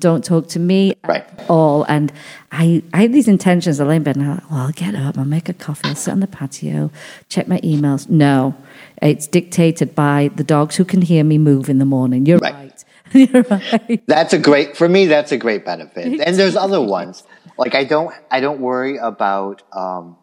[0.00, 1.24] don't talk to me Right.
[1.38, 1.84] at all.
[1.84, 2.10] And
[2.50, 3.78] I, I have these intentions.
[3.78, 5.88] I lay in bed and I'm like, well, I'll get up, I'll make a coffee,
[5.88, 6.90] I'll sit on the patio,
[7.28, 8.08] check my emails.
[8.08, 8.54] No,
[9.02, 12.24] it's dictated by the dogs who can hear me move in the morning.
[12.24, 12.54] You're Right.
[12.54, 12.75] right.
[13.12, 14.02] You're right.
[14.06, 15.06] That's a great for me.
[15.06, 17.22] That's a great benefit, and there's other ones.
[17.58, 20.16] Like I don't, I don't worry about um,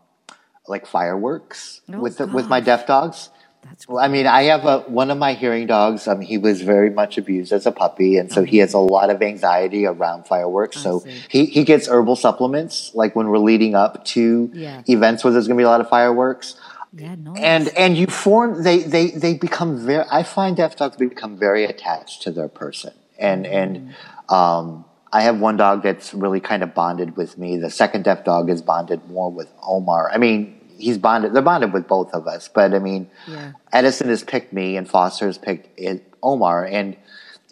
[0.67, 3.29] like fireworks Oh, with the, with my deaf dogs.
[3.63, 6.07] That's Well, I mean, I have a one of my hearing dogs.
[6.07, 9.09] Um, he was very much abused as a puppy, and so he has a lot
[9.09, 10.77] of anxiety around fireworks.
[10.77, 11.21] so see.
[11.29, 14.81] he he gets herbal supplements like when we're leading up to Yeah.
[14.87, 16.55] events where there's going to be a lot of fireworks.
[16.95, 17.33] Yeah, no.
[17.35, 20.05] And and you form they they they become very.
[20.11, 23.95] I find deaf dogs become very attached to their person, and and
[24.29, 27.57] um, I have one dog that's really kind of bonded with me.
[27.57, 30.11] The second deaf dog is bonded more with Omar.
[30.11, 31.33] I mean, he's bonded.
[31.33, 33.53] They're bonded with both of us, but I mean, Yeah.
[33.71, 35.79] Edison has picked me, and Foster has picked
[36.21, 36.95] Omar, and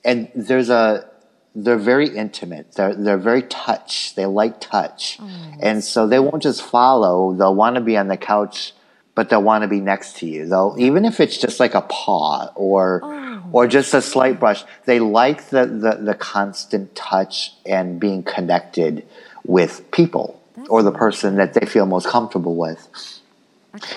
[0.06, 1.08] and there's a.
[1.54, 2.74] They're very intimate.
[2.74, 4.16] They're they're very touch.
[4.16, 5.20] They like touch,
[5.60, 7.34] and so they won't just follow.
[7.34, 8.74] They'll want to be on the couch
[9.16, 10.46] but they'll want to be next to you.
[10.48, 13.44] They'll even if it's just like a paw or Oh.
[13.52, 14.64] or just a slight brush.
[14.86, 19.06] They like the, the the constant touch and being connected
[19.46, 20.40] with people
[20.70, 22.88] or the person that they feel most comfortable with.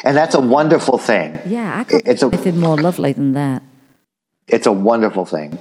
[0.04, 1.38] And that's a wonderful thing.
[1.46, 3.62] Yeah, I could It's a- more lovely than that.
[4.46, 5.58] It's a wonderful thing.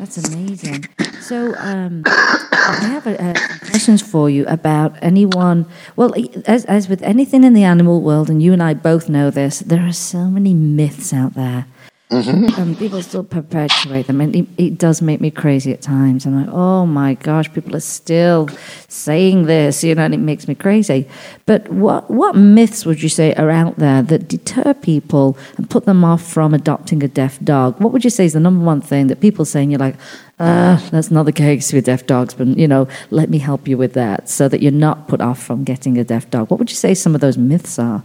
[0.00, 0.86] That's amazing.
[1.20, 3.34] So, um, I have a, a,
[3.68, 5.66] questions for you about anyone.
[5.94, 6.14] Well,
[6.46, 9.58] as, as with anything in the animal world, and you and I both know this,
[9.58, 11.66] there are so many myths out there.
[12.12, 16.26] And people still perpetuate them, and it, it does make me crazy at times.
[16.26, 18.48] I'm like, oh my gosh, people are still
[18.88, 21.06] saying this, you know, and it makes me crazy.
[21.46, 25.84] But what what myths would you say are out there that deter people and put
[25.84, 27.80] them off from adopting a deaf dog?
[27.80, 29.96] What would you say is the number one thing that people say, and you're like,
[30.40, 33.78] ah, that's not the case with deaf dogs, but you know, let me help you
[33.78, 36.50] with that, so that you're not put off from getting a deaf dog.
[36.50, 38.02] What would you say some of those myths are?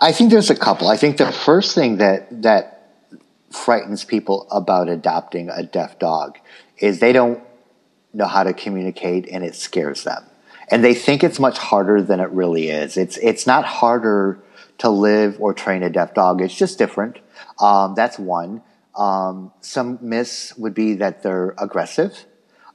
[0.00, 0.88] I think there's a couple.
[0.88, 2.75] I think the first thing that that
[3.50, 6.38] frightens people about adopting a deaf dog
[6.78, 7.42] is they don't
[8.12, 10.24] know how to communicate and it scares them.
[10.70, 12.96] And they think it's much harder than it really is.
[12.96, 14.40] It's it's not harder
[14.78, 16.40] to live or train a deaf dog.
[16.40, 17.18] It's just different.
[17.60, 18.62] Um, that's one.
[18.96, 22.26] Um, some myths would be that they're aggressive.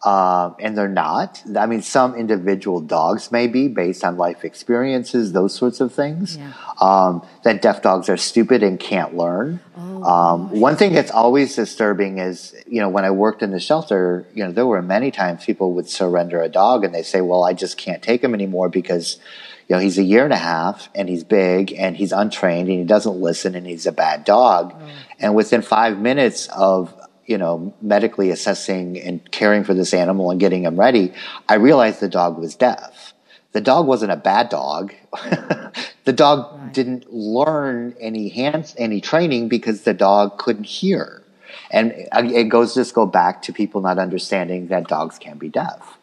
[0.03, 1.43] Um, and they're not.
[1.55, 6.37] I mean, some individual dogs may be based on life experiences, those sorts of things.
[6.37, 6.53] Yeah.
[6.81, 9.59] Um, that deaf dogs are stupid and can't learn.
[9.77, 14.25] um, one thing that's always disturbing is, you know, when I worked in the shelter,
[14.33, 17.43] you know, there were many times people would surrender a dog and they say, well,
[17.43, 19.19] I just can't take him anymore because,
[19.67, 22.79] you know, he's a year and a half and he's big and he's untrained and
[22.79, 24.73] he doesn't listen and he's a bad dog.
[25.19, 26.91] And within five minutes of,
[27.31, 31.13] you know, medically assessing and caring for this animal and getting him ready,
[31.47, 33.13] I realized the dog was deaf.
[33.53, 34.93] The dog wasn't a bad dog.
[36.03, 41.23] the dog didn't learn any hands, any training because the dog couldn't hear.
[41.69, 45.97] And it goes just go back to people not understanding that dogs can be deaf.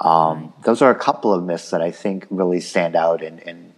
[0.00, 3.22] Um, Those are a couple of myths that I think really stand out.
[3.22, 3.74] And, and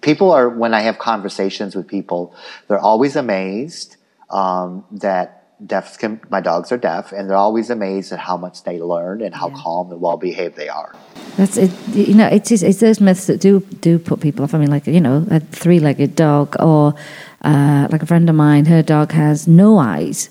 [0.00, 2.34] people are, when I have conversations with people,
[2.68, 3.96] they're always amazed
[4.30, 8.64] um, that deafs can, my dogs are deaf, and they're always amazed at how much
[8.64, 10.94] they learn and how calm and well behaved they are.
[11.36, 11.70] That's it.
[11.92, 12.62] You know, it is.
[12.62, 14.54] It's those myths that do do put people off.
[14.54, 16.94] I mean, like you know, a three-legged dog, or
[17.42, 20.30] uh, like a friend of mine, her dog has no eyes.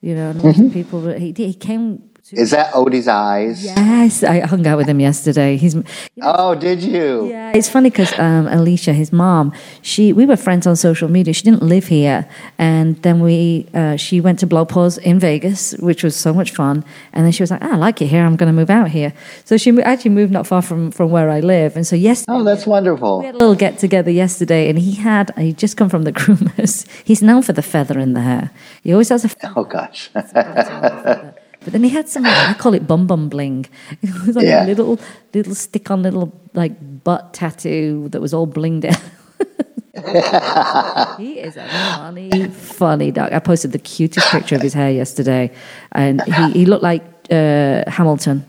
[0.00, 1.08] You know, of people.
[1.08, 2.07] He, he came.
[2.32, 3.64] Is that Odie's eyes?
[3.64, 5.56] yes, I hung out with him yesterday.
[5.56, 5.74] He's.
[5.74, 5.82] You
[6.16, 7.28] know, Oh, did you?
[7.28, 9.52] yeah, it's funny because um, Alicia, his mom,
[9.82, 11.32] she we were friends on social media.
[11.32, 16.02] She didn't live here, and then we uh, she went to BlogPaws in Vegas, which
[16.04, 16.84] was so much fun.
[17.12, 18.24] And then she was like, ah, "I like it here.
[18.24, 19.12] I'm going to move out here."
[19.44, 21.76] So she actually moved not far from from where I live.
[21.76, 23.20] And so yes, Oh, that's wonderful.
[23.20, 26.12] we had a little get together yesterday, and he had he just come from the
[26.20, 26.86] groomers.
[27.04, 28.50] He's known for the feather in the hair.
[28.82, 30.10] He always has a Oh, gosh.
[31.64, 33.66] but then he had some, I call it bum bum bling.
[34.02, 34.64] It was like Yeah.
[34.64, 34.98] a little,
[35.34, 36.72] little stick on little like
[37.04, 39.00] butt tattoo that was all blinged out.
[41.18, 43.32] he is a funny, funny dog.
[43.32, 45.50] I posted the cutest picture of his hair yesterday,
[45.92, 48.44] and he, he looked like uh, Hamilton,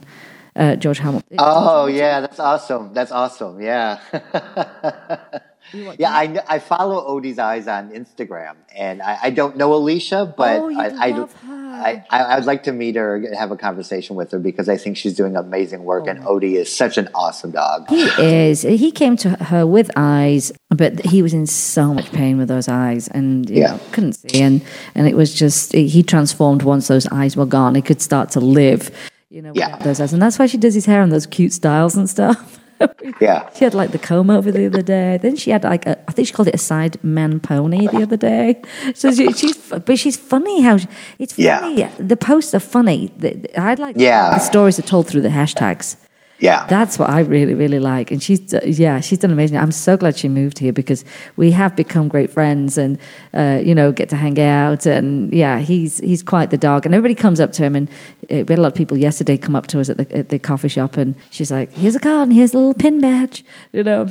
[0.54, 1.36] uh, George Hamilton.
[1.38, 2.94] Oh, yeah, that's awesome.
[2.94, 3.60] That's awesome.
[3.60, 3.98] Yeah.
[5.98, 10.58] yeah, I, I follow Odie's Eyes on Instagram, and I, I don't know Alicia, but
[10.60, 11.28] Oh, I, I, her.
[11.46, 14.76] I, I, I'd like to meet her and have a conversation with her because I
[14.76, 16.36] think she's doing amazing work, and Oh.
[16.38, 17.88] Odie is such an awesome dog.
[17.88, 18.62] He is.
[18.62, 22.68] He came to her with eyes, but he was in so much pain with those
[22.68, 23.72] eyes, and you Yeah.
[23.72, 24.40] know, couldn't see.
[24.40, 24.62] And
[24.94, 27.74] and it was just he transformed once those eyes were gone.
[27.74, 28.90] He could start to live,
[29.30, 29.76] you know, Yeah.
[29.78, 30.12] those eyes.
[30.12, 32.59] And that's why she does his hair in those cute styles and stuff.
[33.20, 33.50] Yeah.
[33.54, 35.18] She had like the comb over the other day.
[35.20, 38.02] Then she had like a, I think she called it a side man pony the
[38.02, 38.62] other day.
[38.94, 41.90] So she, she's, but she's funny how she, it's Yeah.
[41.98, 43.12] The posts are funny.
[43.58, 44.30] I like Yeah.
[44.30, 45.96] the stories are told through the hashtags.
[46.40, 46.66] Yeah.
[46.66, 48.10] That's what I really, really like.
[48.10, 49.58] And she's, uh, yeah, she's done amazing.
[49.58, 51.04] I'm so glad she moved here because
[51.36, 52.98] we have become great friends and,
[53.34, 54.86] uh, you know, get to hang out.
[54.86, 56.86] And yeah, he's he's quite the dog.
[56.86, 57.76] And everybody comes up to him.
[57.76, 57.92] And uh,
[58.28, 60.38] we had a lot of people yesterday come up to us at the, at the
[60.38, 60.96] coffee shop.
[60.96, 63.44] And she's like, here's a card and here's a little pin badge.
[63.72, 64.08] You know, on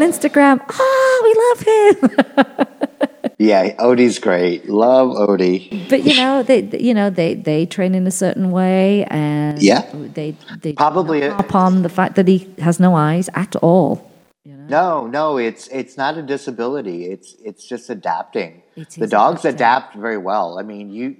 [0.00, 0.60] Instagram.
[0.70, 3.08] Oh, we love him.
[3.38, 4.68] Yeah, Odie's great.
[4.68, 5.88] Love Odie.
[5.88, 9.04] but you know, they, you know, they, they train in a certain way.
[9.06, 9.82] And Yeah.
[9.92, 14.10] they, they Probably a- harp on the fact that he has no eyes at all.
[14.46, 17.04] No, no, it's it's not a disability.
[17.06, 18.62] It's it's just adapting.
[18.76, 19.54] It the dogs adapting.
[19.54, 20.58] adapt very well.
[20.58, 21.16] I mean, you,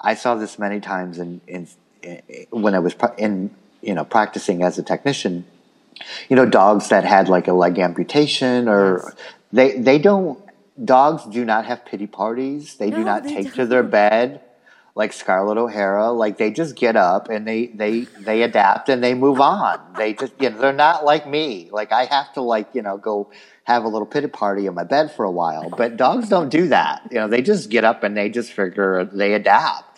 [0.00, 1.66] I saw this many times in in,
[2.02, 3.50] in when I was in
[3.82, 5.44] you know practicing as a technician.
[6.28, 9.12] You know, dogs that had like a leg amputation or
[9.52, 10.38] they they don't
[10.82, 12.76] dogs do not have pity parties.
[12.76, 14.40] They do not they take to their bed
[14.94, 16.12] like Scarlett O'Hara.
[16.12, 19.80] Like they just get up and they they they adapt and they move on.
[19.96, 21.68] They just you know they're not like me.
[21.70, 23.30] Like I have to like you know go
[23.64, 25.70] have a little pity party in my bed for a while.
[25.70, 27.08] But dogs don't do that.
[27.10, 29.94] You know they just get up and they just figure they adapt.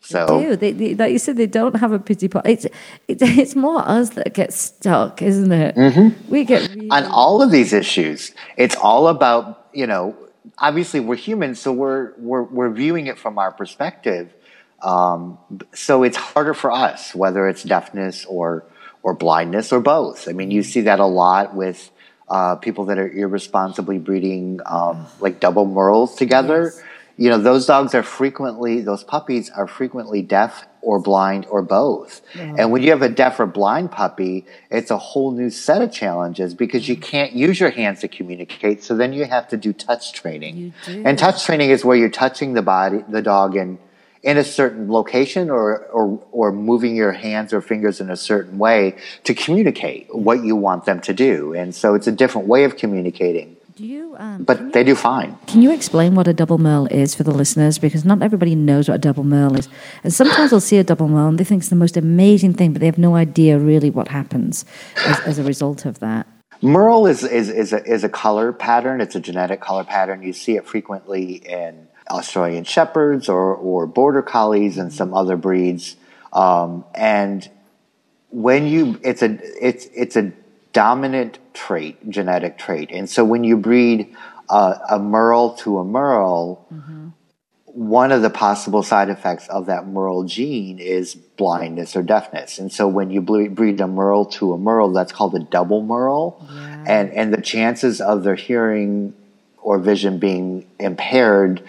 [0.00, 0.56] So do.
[0.56, 2.52] They, they, like you said, they don't have a pity party.
[2.52, 2.66] It's,
[3.08, 5.74] it's, it's more us that get stuck, isn't it?
[5.74, 6.30] Mm-hmm.
[6.30, 10.16] We get really, on all of these issues, it's all about you know.
[10.58, 14.32] Obviously, we're humans, so we're we're we're viewing it from our perspective.
[14.80, 15.38] Um,
[15.74, 18.64] so it's harder for us, whether it's deafness or
[19.02, 20.28] or blindness or both.
[20.28, 21.90] I mean, you see that a lot with
[22.28, 26.64] uh, people that are irresponsibly breeding um, like double merles together.
[26.64, 26.82] Yes.
[27.16, 32.22] You know, those dogs are frequently those puppies are frequently deaf or blind or both.
[32.56, 35.90] And when you have a deaf or blind puppy, it's a whole new set of
[35.90, 37.02] challenges because you mm.
[37.02, 38.84] can't use your hands to communicate.
[38.84, 40.72] So then you have to do touch training.
[40.84, 41.02] Do.
[41.04, 43.78] And touch training is where you're touching the body, the dog in
[44.22, 48.56] in a certain location or, or or moving your hands or fingers in a certain
[48.58, 51.52] way to communicate what you want them to do.
[51.52, 53.55] And so it's a different way of communicating.
[53.76, 55.36] Do you, um, But they do fine.
[55.46, 57.78] Can you explain what a double merle is for the listeners?
[57.78, 59.68] Because not everybody knows what a double merle is.
[60.02, 62.72] And sometimes they'll see a double merle and they think it's the most amazing thing,
[62.72, 64.64] but they have no idea really what happens
[65.04, 66.26] as, as a result of that.
[66.62, 69.02] Merle is, is, is, a, is a color pattern.
[69.02, 70.22] It's a genetic color pattern.
[70.22, 75.96] You see it frequently in Australian Shepherds or, or Border Collies and some other breeds.
[76.32, 77.46] Um, and
[78.30, 80.32] when you, it's a, it's, it's a
[80.76, 82.90] dominant trait, genetic trait.
[82.92, 84.14] And so when you breed
[84.50, 87.08] a, a Merle to a Merle, mm-hmm.
[87.64, 92.58] one of the possible side effects of that Merle gene is blindness or deafness.
[92.58, 96.46] And so when you breed a Merle to a Merle, that's called a double Merle.
[96.86, 99.14] And, and the chances of their hearing
[99.56, 101.62] or vision being impaired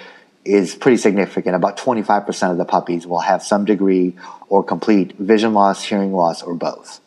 [0.47, 1.55] is pretty significant.
[1.55, 4.15] About 25% of the puppies will have some degree
[4.49, 7.01] or complete vision loss, hearing loss, or both.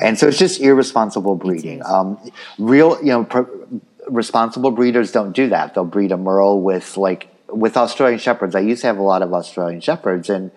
[0.00, 1.82] And so it's just irresponsible breeding.
[1.84, 2.18] Um,
[2.58, 3.50] real, you know, pr-
[4.08, 5.74] responsible breeders don't do that.
[5.74, 8.54] They'll breed a Merle with like with Australian Shepherds.
[8.54, 10.50] I used to have a lot of Australian Shepherds, and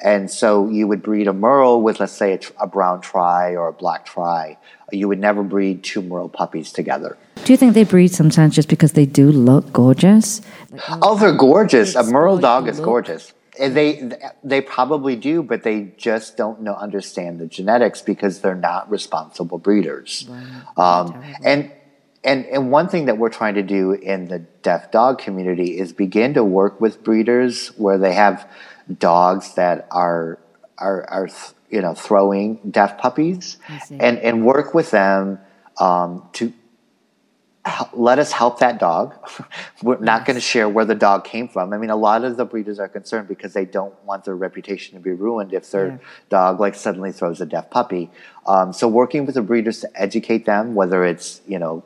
[0.00, 3.56] and so you would breed a Merle with, let's say, a, tr- a brown tri
[3.56, 4.58] or a black tri.
[4.92, 7.16] You would never breed two Merle puppies together.
[7.44, 10.40] Do you think they breed sometimes just because they do look gorgeous?
[11.02, 11.94] Oh, they're gorgeous.
[11.94, 13.32] A Merle dog is gorgeous.
[13.60, 14.10] And they
[14.42, 19.58] they probably do, but they just don't know understand the genetics because they're not responsible
[19.58, 20.28] breeders.
[20.76, 21.70] Um, and
[22.24, 25.92] and and one thing that we're trying to do in the deaf dog community is
[25.92, 28.48] begin to work with breeders where they have
[28.98, 30.38] dogs that are
[30.78, 31.28] are are
[31.70, 33.58] you know throwing deaf puppies
[34.00, 35.38] and and work with them
[35.78, 36.52] um, to hel-
[37.94, 39.14] let us help that dog.
[39.82, 41.72] We're not going to share where the dog came from.
[41.72, 44.96] I mean, a lot of the breeders are concerned because they don't want their reputation
[44.96, 45.96] to be ruined if their Yeah.
[46.28, 48.10] dog like suddenly throws a deaf puppy.
[48.46, 51.84] Um, so working with the breeders to educate them, whether it's you know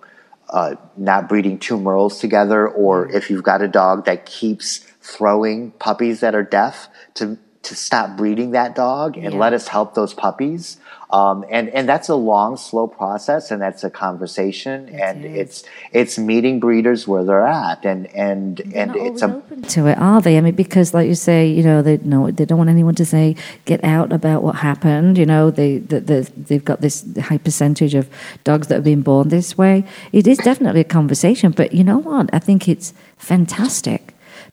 [0.51, 5.71] uh, not breeding two merles together, or if you've got a dog that keeps throwing
[5.73, 9.41] puppies that are deaf, to to stop breeding that dog and Yeah.
[9.41, 10.79] let us help those puppies.
[11.11, 15.39] Um, and and that's a long, slow process, and that's a conversation, and is.
[15.41, 19.87] it's it's meeting breeders where they're at, and and and not it's a open to
[19.87, 20.37] it, are they?
[20.37, 23.07] I mean, because like you say, you know, they no, they don't want anyone to
[23.07, 25.17] say get out about what happened.
[25.17, 28.11] You know, they they they- they've got this high percentage of
[28.45, 29.87] dogs that have been born this way.
[30.13, 32.29] It is definitely a conversation, but you know what?
[32.35, 34.08] I think it's fantastic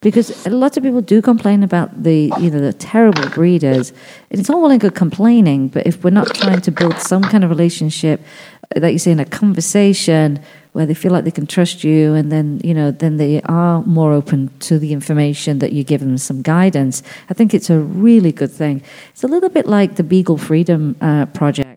[0.06, 3.90] because a lot of people do complain about the you know the terrible breeders,
[4.30, 7.24] and it's all well and good complaining, but if we're not trying to build some
[7.24, 8.22] kind of relationship,
[8.76, 10.40] like you say, in a conversation
[10.74, 13.82] where they feel like they can trust you, and then you know then they are
[13.82, 17.02] more open to the information that you give them some guidance.
[17.32, 18.84] I think it's a really good thing.
[19.10, 21.76] It's a little bit like the Beagle Freedom uh, Project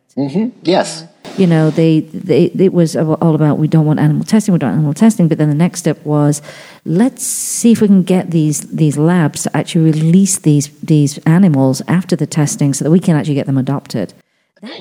[0.62, 1.04] yes.
[1.38, 4.70] You know, they, they it was all about we don't want animal testing, we don't
[4.70, 5.28] want animal testing.
[5.28, 6.42] But then the next step was
[6.84, 11.82] let's see if we can get these these labs to actually release these these animals
[11.88, 14.14] after the testing, so that we can actually get them adopted.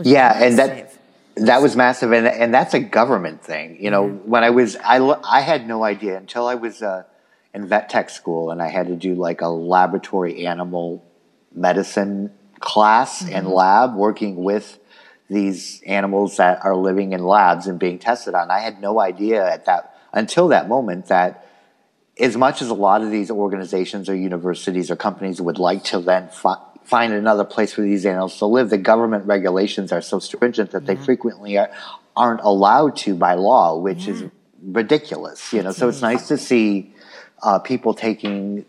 [0.03, 0.93] Yeah, and that
[1.35, 3.77] that was massive, and and that's a government thing.
[3.79, 7.03] You know, when I was I I had no idea until I was uh,
[7.53, 11.03] in vet tech school, and I had to do like a laboratory animal
[11.53, 14.79] medicine class and lab working with
[15.29, 18.49] these animals that are living in labs and being tested on.
[18.49, 21.45] I had no idea at that until that moment that
[22.19, 25.99] as much as a lot of these organizations or universities or companies would like to
[25.99, 30.19] then fi- find another place for these animals to live, the government regulations are so
[30.19, 31.69] stringent that they frequently are,
[32.15, 34.23] aren't allowed to by law, which is
[34.63, 35.53] ridiculous.
[35.53, 36.95] You know, so it's nice to see
[37.43, 38.65] uh, people taking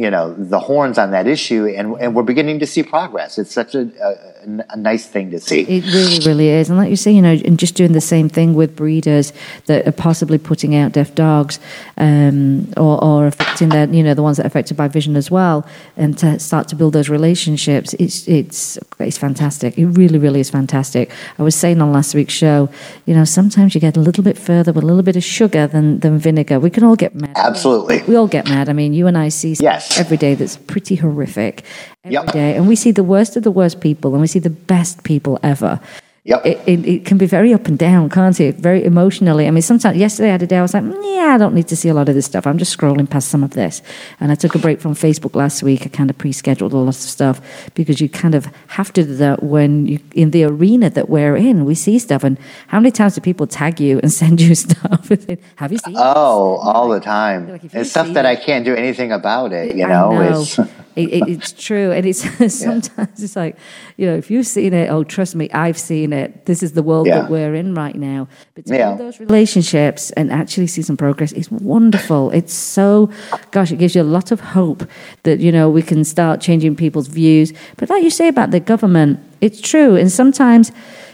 [0.00, 3.38] you know the horns on that issue and and we're beginning to see progress.
[3.38, 5.60] It's such a, a, a, nice thing to see.
[5.60, 6.70] It really really is.
[6.70, 9.34] And like you say you know and just doing the same thing with breeders
[9.66, 11.60] that are possibly putting out deaf dogs
[11.98, 15.30] um, or, or affecting their you know the ones that are affected by vision as
[15.30, 15.66] well
[15.98, 19.76] and to start to build those relationships it's it's it's fantastic.
[19.76, 21.10] It really really is fantastic.
[21.38, 22.70] I was saying on last week's show
[23.04, 25.66] you know sometimes you get a little bit further with a little bit of sugar
[25.66, 26.58] than than vinegar.
[26.58, 27.36] We can all get mad.
[27.36, 28.02] Absolutely.
[28.04, 28.70] We all get mad.
[28.70, 31.64] I mean you and i see yes every day that's pretty horrific
[32.04, 32.32] every yep.
[32.32, 35.02] day, and we see the worst of the worst people, and we see the best
[35.04, 35.80] people ever.
[36.24, 36.44] Yep.
[36.44, 38.56] It, it, it, can be very up and down, can't it?
[38.56, 39.46] Very emotionally.
[39.48, 41.54] I mean, sometimes yesterday I had a day I was like, mm, yeah, I don't
[41.54, 42.46] need to see a lot of this stuff.
[42.46, 43.80] I'm just scrolling past some of this.
[44.20, 45.86] And I took a break from Facebook last week.
[45.86, 47.40] I kind of pre scheduled a lot of stuff
[47.74, 51.36] because you kind of have to do that when you, in the arena that we're
[51.36, 52.22] in, we see stuff.
[52.22, 55.08] And how many times do people tag you and send you stuff?
[55.56, 56.66] have you seen Oh, this?
[56.66, 57.48] all the time.
[57.48, 60.12] Like, it's stuff that it, I can't do anything about it, you know?
[60.12, 60.68] know.
[60.96, 61.92] It's, it, it's true.
[61.92, 62.20] And it's
[62.54, 63.24] sometimes yeah.
[63.24, 63.56] it's like,
[63.96, 66.46] you know, if you've seen it, oh, trust me, I've seen it.
[66.46, 67.22] This is the world yeah.
[67.22, 68.28] that we're in right now.
[68.54, 68.94] But to yeah.
[68.96, 72.30] those relationships and actually see some progress is wonderful.
[72.30, 73.10] It's so,
[73.50, 74.88] gosh, it gives you a lot of hope
[75.22, 77.52] that, you know, we can start changing people's views.
[77.76, 79.96] But like you say about the government, it's true.
[79.96, 80.72] And sometimes,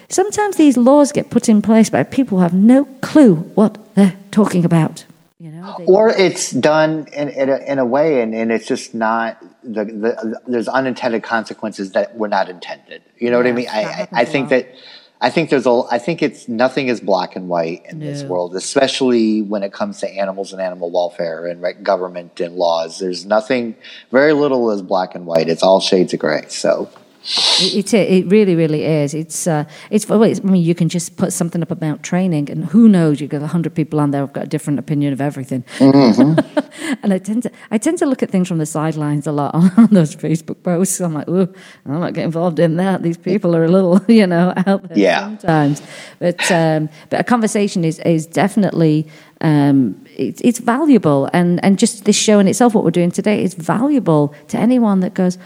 [0.08, 4.16] sometimes these laws get put in place by people who have no clue what they're
[4.30, 5.04] talking about.
[5.38, 8.66] You know, they, or it's done in, in, a, in a way, and, and it's
[8.66, 13.02] just not the, the, there's unintended consequences that were not intended.
[13.18, 13.68] You know yeah, what I mean?
[13.68, 14.74] I, I, think that
[15.20, 18.06] I think there's a I think it's nothing is black and white in no.
[18.06, 22.54] this world, especially when it comes to animals and animal welfare and right, government and
[22.54, 22.98] laws.
[22.98, 23.76] There's nothing,
[24.10, 25.48] very little is black and white.
[25.48, 26.44] It's all shades of gray.
[26.48, 26.90] So
[27.26, 29.12] it, it, it really, really is.
[29.12, 32.50] It's, uh, it's, well, it's, I mean, you can just put something up about training,
[32.50, 35.12] and who knows, you have got 100 people on there who've got a different opinion
[35.12, 35.64] of everything.
[35.78, 36.96] Mm-hmm.
[37.02, 39.54] and I tend, to, I tend to look at things from the sidelines a lot
[39.54, 41.00] on, on those Facebook posts.
[41.00, 41.48] I'm like, oh,
[41.84, 43.02] I'm not getting involved in that.
[43.02, 45.20] These people are a little, you know, out there yeah.
[45.20, 45.82] sometimes.
[46.18, 49.08] But, um, but a conversation is, is definitely
[49.40, 51.28] um, it's, it's valuable.
[51.32, 55.00] And, and just this show in itself, what we're doing today, is valuable to anyone
[55.00, 55.38] that goes,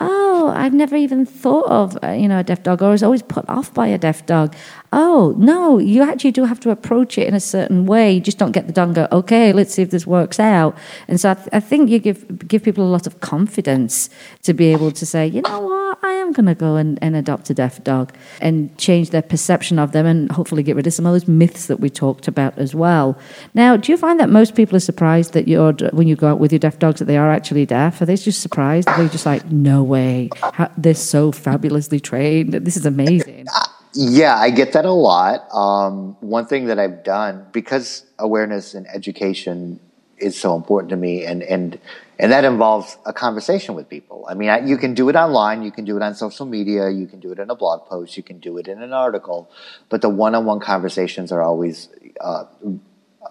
[0.00, 3.22] oh, I've never even thought of, uh, you know, a deaf dog, or was always
[3.22, 4.54] put off by a deaf dog.
[4.92, 8.12] Oh, no, you actually do have to approach it in a certain way.
[8.12, 10.76] You just don't get the dog and go, okay, let's see if this works out.
[11.08, 14.08] And so I, th- I think you give, give people a lot of confidence
[14.42, 17.16] to be able to say, you know what, I am going to go and, and
[17.16, 20.94] adopt a deaf dog and change their perception of them and hopefully get rid of
[20.94, 23.18] some of those myths that we talked about as well.
[23.54, 26.38] Now, do you find that most people are surprised that you're, when you go out
[26.38, 28.00] with your deaf dogs, that they are actually deaf?
[28.00, 28.88] Are they just surprised?
[28.88, 30.30] Are they just like, no way,
[30.76, 32.52] they're so fabulously trained.
[32.52, 33.46] This is amazing.
[33.98, 35.48] Yeah, I get that a lot.
[35.54, 39.80] Um, one thing that I've done because awareness and education
[40.18, 41.80] is so important to me, and and
[42.18, 44.26] and that involves a conversation with people.
[44.28, 46.90] I mean, I, you can do it online, you can do it on social media,
[46.90, 49.50] you can do it in a blog post, you can do it in an article,
[49.88, 51.88] but the one-on-one conversations are always
[52.20, 52.44] uh,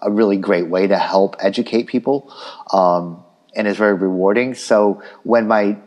[0.02, 2.34] a really great way to help educate people,
[2.72, 3.22] um,
[3.54, 4.54] and it's very rewarding.
[4.54, 5.78] So when my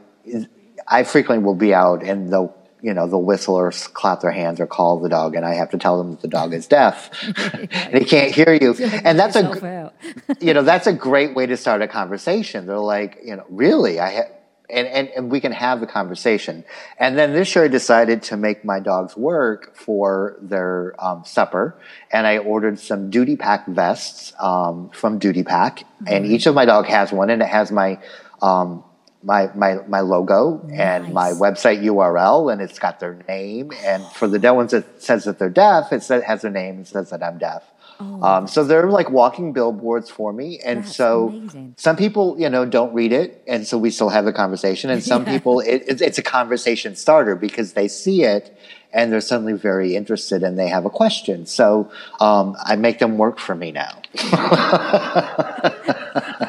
[0.87, 4.67] I frequently will be out and they'll you know, the whistlers clap their hands or
[4.67, 7.97] call the dog, and I have to tell them that the dog is deaf and
[7.97, 8.73] he can't hear you.
[9.03, 9.93] And that's a,
[10.39, 12.65] you know, that's a great way to start a conversation.
[12.65, 14.31] They're like, you know, really, I have,
[14.69, 16.63] and, and, and we can have the conversation.
[16.99, 21.75] And then this year I decided to make my dogs work for their um, supper.
[22.11, 25.79] And I ordered some Duty Pack vests um, from Duty Pack.
[25.79, 26.07] Mm-hmm.
[26.07, 27.99] And each of my dog has one, and it has my
[28.41, 28.83] um,
[29.21, 30.79] my my my logo nice.
[30.79, 33.71] and my website URL, and it's got their name.
[33.83, 35.91] And for the deaf ones, it says that they're deaf.
[35.91, 37.63] It says, has their name and says that I'm deaf.
[38.01, 38.23] Oh.
[38.23, 40.59] Um, so they're like walking billboards for me.
[40.59, 41.75] And so amazing.
[41.77, 44.89] some people, you know, don't read it, and so we still have a conversation.
[44.89, 45.33] And some yeah.
[45.33, 48.57] people, it, it's a conversation starter because they see it
[48.91, 51.45] and they're suddenly very interested and they have a question.
[51.45, 54.01] So um, I make them work for me now.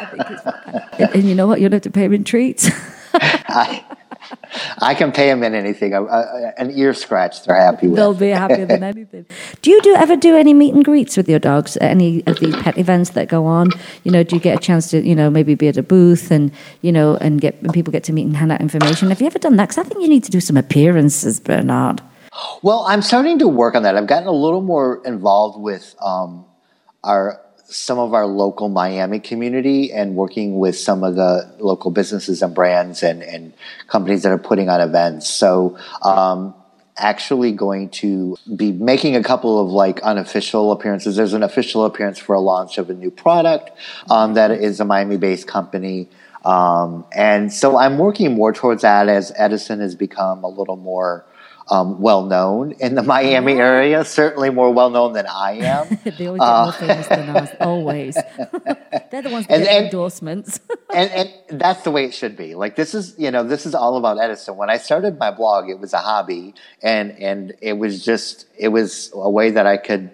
[1.00, 1.60] and you know what?
[1.60, 2.70] You don't have to pay them in treats.
[3.14, 3.84] I,
[4.78, 5.94] I can pay them in anything.
[5.94, 7.96] A, a, an ear scratch, they're happy with.
[7.96, 9.26] They'll be happier than anything.
[9.62, 12.38] Do you do ever do any meet and greets with your dogs at any of
[12.38, 13.70] these pet events that go on?
[14.04, 16.30] You know, do you get a chance to, you know, maybe be at a booth
[16.30, 19.08] and, you know, and get and people get to meet and hand out information?
[19.08, 19.68] Have you ever done that?
[19.68, 22.02] Because I think you need to do some appearances, Bernard.
[22.62, 23.96] Well, I'm starting to work on that.
[23.96, 26.46] I've gotten a little more involved with um,
[27.02, 27.40] our
[27.70, 32.54] some of our local Miami community and working with some of the local businesses and
[32.54, 33.52] brands and, and
[33.86, 35.28] companies that are putting on events.
[35.28, 36.54] So um,
[36.96, 41.16] actually going to be making a couple of like unofficial appearances.
[41.16, 43.70] There's an official appearance for a launch of a new product
[44.10, 46.08] um, that is a Miami based company.
[46.44, 51.24] Um, and so I'm working more towards that as Edison has become a little more
[51.70, 55.98] um, well known in the Miami area, certainly more well known than I am.
[56.18, 58.14] they always get uh, more famous than us, always.
[59.10, 60.60] They're the ones that and, get and, endorsements.
[60.92, 62.54] and, and that's the way it should be.
[62.54, 64.56] Like this is, you know, this is all about Edison.
[64.56, 68.68] When I started my blog, it was a hobby, and and it was just it
[68.68, 70.10] was a way that I could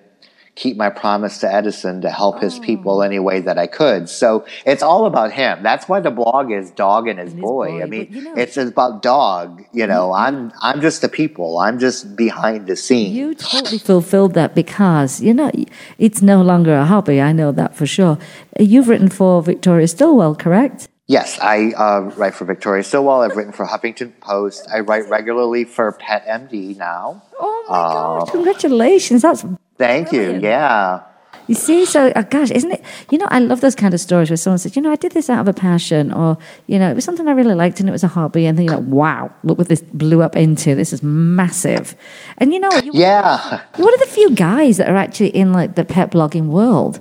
[0.56, 3.00] keep my promise to Edison to help his people oh.
[3.02, 4.08] any way that I could.
[4.08, 5.62] So it's all about him.
[5.62, 7.68] That's why the blog is Dog and His, and boy.
[7.68, 7.82] boy.
[7.82, 9.62] I mean, you know, it's about Dog.
[9.72, 11.58] You know, I'm I'm just the people.
[11.58, 13.14] I'm just behind the scenes.
[13.14, 15.52] You totally fulfilled that because you know
[15.98, 17.20] it's no longer a hobby.
[17.20, 18.18] I know that for sure.
[18.58, 20.88] You've written for Victoria Stilwell, correct?
[21.08, 23.22] Yes, I uh, write for Victoria Stilwell.
[23.22, 24.66] I've written for Huffington Post.
[24.72, 27.22] I write regularly for Pet MD now.
[27.38, 28.30] Oh my uh, gosh!
[28.32, 29.22] Congratulations!
[29.22, 29.44] That's
[29.78, 30.42] Thank Brilliant.
[30.42, 30.48] you.
[30.48, 31.02] Yeah.
[31.46, 32.82] You see, so uh, gosh, isn't it?
[33.10, 35.12] You know, I love those kind of stories where someone says, "You know, I did
[35.12, 37.88] this out of a passion," or you know, it was something I really liked and
[37.88, 40.74] it was a hobby, and then you're like, "Wow, look what this blew up into!
[40.74, 41.94] This is massive."
[42.38, 45.52] And you know, you yeah, you're one of the few guys that are actually in
[45.52, 47.00] like the pet blogging world.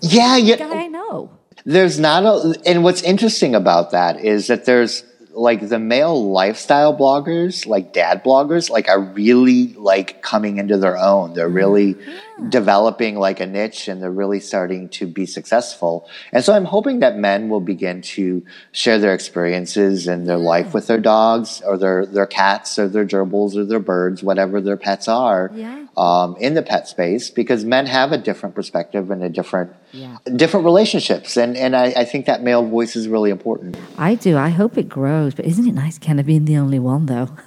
[0.00, 0.56] yeah, yeah.
[0.56, 1.30] Guy I know.
[1.64, 5.02] There's not a, and what's interesting about that is that there's
[5.38, 10.98] like the male lifestyle bloggers, like dad bloggers, like are really like coming into their
[10.98, 11.34] own.
[11.34, 12.18] They're really mm-hmm.
[12.48, 16.08] Developing like a niche and they're really starting to be successful.
[16.32, 20.74] And so I'm hoping that men will begin to share their experiences and their life
[20.74, 24.76] with their dogs or their, their cats or their gerbils or their birds, whatever their
[24.76, 25.86] pets are, yeah.
[25.96, 30.18] um, in the pet space because men have a different perspective and a different, yeah.
[30.36, 31.36] different relationships.
[31.36, 33.76] And, and I, I think that male voice is really important.
[33.96, 34.36] I do.
[34.36, 37.28] I hope it grows but isn't it nice kind of being the only one, though?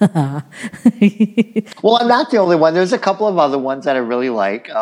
[1.82, 2.74] well, I'm not the only one.
[2.74, 4.70] There's a couple of other ones that I really like.
[4.70, 4.81] Um,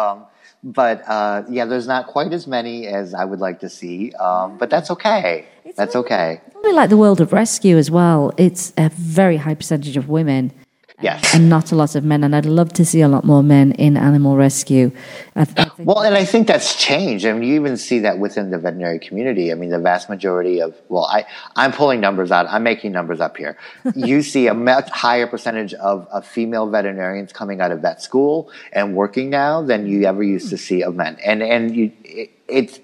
[0.63, 4.13] but uh, yeah, there's not quite as many as I would like to see.
[4.15, 5.47] Um, but that's okay.
[5.65, 6.41] It's that's really, okay.
[6.53, 8.33] Probably like the world of rescue as well.
[8.37, 10.53] It's a very high percentage of women
[11.01, 11.35] Yes.
[11.35, 12.23] And not a lot of men.
[12.25, 14.93] And I'd love to see a lot more men in animal rescue.
[15.35, 17.25] I th- I well, and I think that's changed.
[17.25, 19.51] I mean, you even see that within the veterinary community.
[19.51, 21.25] I mean, the vast majority of, well, I,
[21.57, 22.47] I'm pulling numbers out.
[22.49, 23.57] I'm making numbers up here.
[23.95, 28.51] you see a much higher percentage of, of female veterinarians coming out of vet school
[28.73, 31.17] and working now than you ever used to see of men.
[31.25, 32.79] And, and you, it, it's,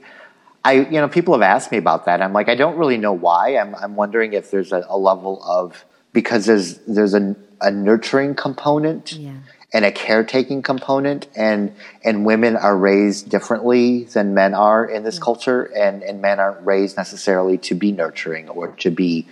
[0.65, 2.23] I, you know, people have asked me about that.
[2.23, 3.57] I'm like, I don't really know why.
[3.57, 8.35] I'm, I'm wondering if there's a, a level of, because there's, there's a, a nurturing
[8.35, 9.33] component yeah.
[9.73, 15.17] and a caretaking component and and women are raised differently than men are in this
[15.17, 15.23] yeah.
[15.23, 19.27] culture and and men aren't raised necessarily to be nurturing or to be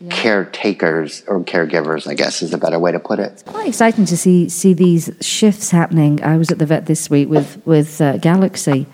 [0.00, 0.14] yeah.
[0.14, 4.04] caretakers or caregivers i guess is a better way to put it it's quite exciting
[4.04, 8.00] to see see these shifts happening i was at the vet this week with with
[8.00, 8.86] uh, galaxy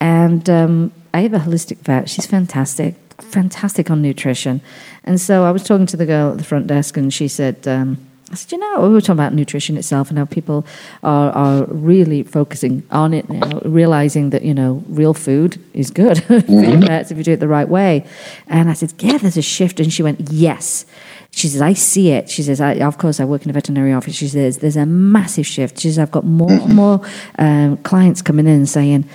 [0.00, 4.60] and um, i have a holistic vet she's fantastic fantastic on nutrition
[5.04, 7.66] and so i was talking to the girl at the front desk and she said
[7.66, 7.98] um,
[8.32, 10.64] I said, you know, we were talking about nutrition itself and how people
[11.02, 16.16] are, are really focusing on it now, realizing that, you know, real food is good
[16.28, 16.82] mm-hmm.
[16.90, 18.06] if you do it the right way.
[18.46, 19.80] And I said, yeah, there's a shift.
[19.80, 20.86] And she went, yes.
[21.30, 22.30] She says, I see it.
[22.30, 24.14] She says, I, of course, I work in a veterinary office.
[24.14, 25.78] She says, there's a massive shift.
[25.80, 26.74] She says, I've got more and mm-hmm.
[26.74, 27.06] more
[27.38, 29.08] um, clients coming in saying,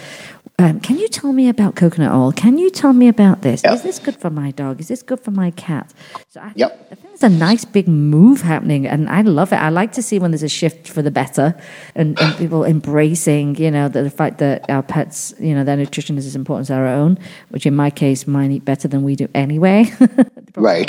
[0.59, 2.31] um, can you tell me about coconut oil?
[2.31, 3.63] Can you tell me about this?
[3.63, 3.73] Yep.
[3.73, 4.79] Is this good for my dog?
[4.79, 5.93] Is this good for my cat?
[6.29, 6.87] So I, yep.
[6.91, 9.57] I think there's a nice big move happening, and I love it.
[9.57, 11.55] I like to see when there's a shift for the better,
[11.95, 15.77] and, and people embracing, you know, the, the, fact that our pets, you know, their
[15.77, 17.17] nutrition is as important as our own.
[17.49, 19.91] Which in my case, mine eat better than we do anyway.
[20.55, 20.87] right.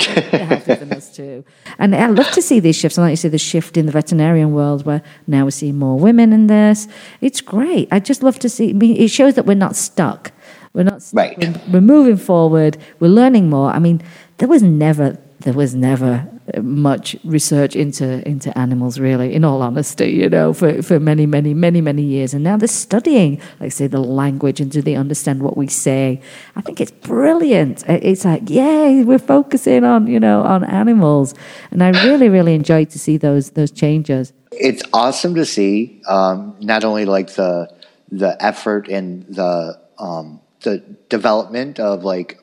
[0.65, 1.43] than us too.
[1.77, 2.97] And I love to see these shifts.
[2.97, 5.97] And like to see the shift in the veterinarian world, where now we're seeing more
[5.97, 6.87] women in this.
[7.21, 7.87] It's great.
[7.91, 8.71] I just love to see.
[8.71, 10.31] I mean, it shows that we're not stuck.
[10.73, 11.17] We're not stuck.
[11.17, 11.37] Right.
[11.39, 12.77] We're, we're moving forward.
[12.99, 13.71] We're learning more.
[13.71, 13.99] I mean,
[14.37, 16.29] there was never there was never
[16.61, 21.53] much research into into animals really in all honesty you know for, for many many
[21.53, 25.41] many many years and now they're studying like say the language and do they understand
[25.43, 26.19] what we say
[26.55, 31.35] i think it's brilliant it's like yay we're focusing on you know on animals
[31.71, 36.55] and i really really enjoyed to see those those changes it's awesome to see um,
[36.59, 37.69] not only like the
[38.11, 40.79] the effort and the um, the
[41.09, 42.39] development of like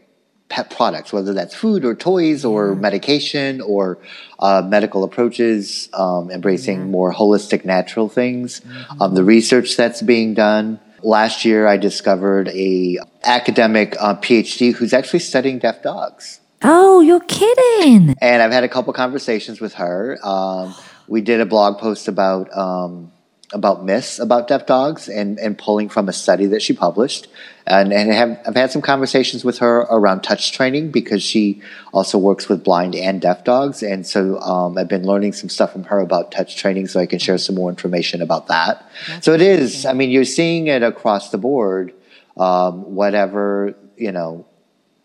[0.48, 2.80] pet products, whether that's food or toys or mm.
[2.80, 3.98] medication or
[4.38, 6.90] uh, medical approaches, um, embracing mm.
[6.90, 8.60] more holistic, natural things.
[8.60, 9.02] Mm-hmm.
[9.02, 10.80] Um, the research that's being done.
[11.02, 16.40] Last year, I discovered a academic uh, PhD who's actually studying deaf dogs.
[16.62, 18.14] Oh, you're kidding!
[18.20, 20.18] And I've had a couple conversations with her.
[20.22, 20.74] Um,
[21.06, 23.12] we did a blog post about um,
[23.52, 27.28] about myths about deaf dogs and, and pulling from a study that she published.
[27.66, 32.18] And, and have, I've had some conversations with her around touch training because she also
[32.18, 33.82] works with blind and deaf dogs.
[33.82, 37.06] And so um, I've been learning some stuff from her about touch training so I
[37.06, 38.88] can share some more information about that.
[39.08, 41.92] That's so it is, I mean, you're seeing it across the board,
[42.36, 44.46] um, whatever, you know,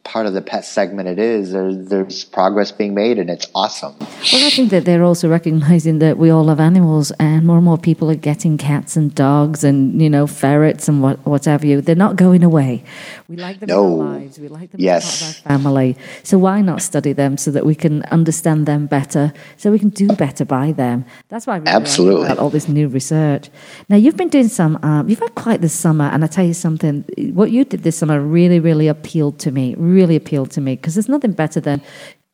[0.04, 3.96] part of the pet segment it is, there, there's progress being made and it's awesome.
[4.00, 7.66] Well, I think that they're also recognizing that we all love animals and more and
[7.66, 11.64] more people are getting cats and dogs and, you know, ferrets and what, what have
[11.64, 11.82] you.
[11.82, 12.84] They're not going away.
[13.28, 13.86] We like them no.
[13.86, 14.40] in our lives.
[14.40, 15.22] We like them yes.
[15.22, 15.98] as part of our family.
[16.24, 19.90] So why not study them so that we can understand them better, so we can
[19.90, 21.06] do better by them?
[21.30, 22.28] That's why I really Absolutely.
[22.28, 23.50] Like all this new research.
[23.88, 26.54] Now, you've been doing some, um, you've had quite the summer, and I tell you
[26.54, 30.76] something, what you did this summer really, really appealed to me really appealed to me
[30.76, 31.82] because there's nothing better than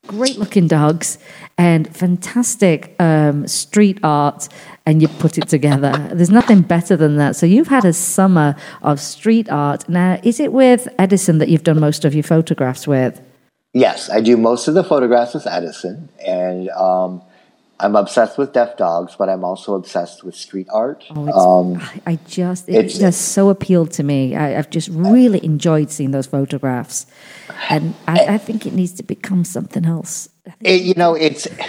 [0.08, 1.18] great looking dogs
[1.58, 4.48] and fantastic um, street art
[4.86, 5.92] and you put it together.
[6.14, 7.36] There's nothing better than that.
[7.36, 9.88] So you've had a summer of street art.
[9.90, 13.22] Now, is it with Edison that you've done most of your photographs with?
[13.74, 16.10] Yes, I do most of the photographs with Edison.
[16.26, 17.22] And um,
[17.80, 21.06] I'm obsessed with deaf dogs, but I'm also obsessed with street art.
[21.12, 24.36] Oh, um, I, just it just so appealed to me.
[24.36, 27.06] I, have just really enjoyed seeing those photographs,
[27.70, 30.30] and I, I think it needs to become something else.
[30.62, 31.48] It, you know, it's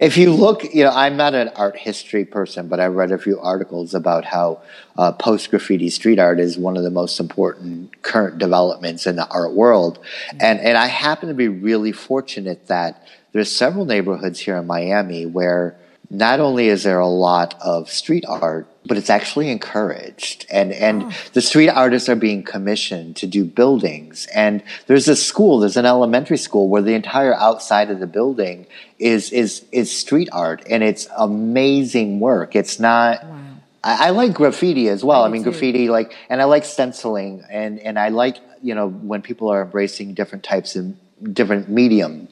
[0.00, 3.18] if you look, you know, I'm not an art history person, but I read a
[3.18, 4.60] few articles about how
[4.98, 9.26] uh, post graffiti street art is one of the most important current developments in the
[9.28, 10.38] art world, mm-hmm.
[10.40, 13.02] and and I happen to be really fortunate that
[13.36, 15.76] there's several neighborhoods here in Miami where
[16.08, 20.46] not only is there a lot of street art, but it's actually encouraged.
[20.48, 21.12] And, and oh.
[21.34, 24.26] the street artists are being commissioned to do buildings.
[24.34, 28.66] And there's a school, there's an elementary school where the entire outside of the building
[28.98, 30.62] is, is, is street art.
[30.70, 32.56] And it's amazing work.
[32.56, 33.40] It's not, wow.
[33.84, 35.24] I, I, like graffiti as well.
[35.24, 35.50] I, I mean, too.
[35.50, 39.62] graffiti, like, and I like stenciling and, and I like, you know, when people are
[39.62, 40.94] embracing different types of
[41.34, 42.28] different medium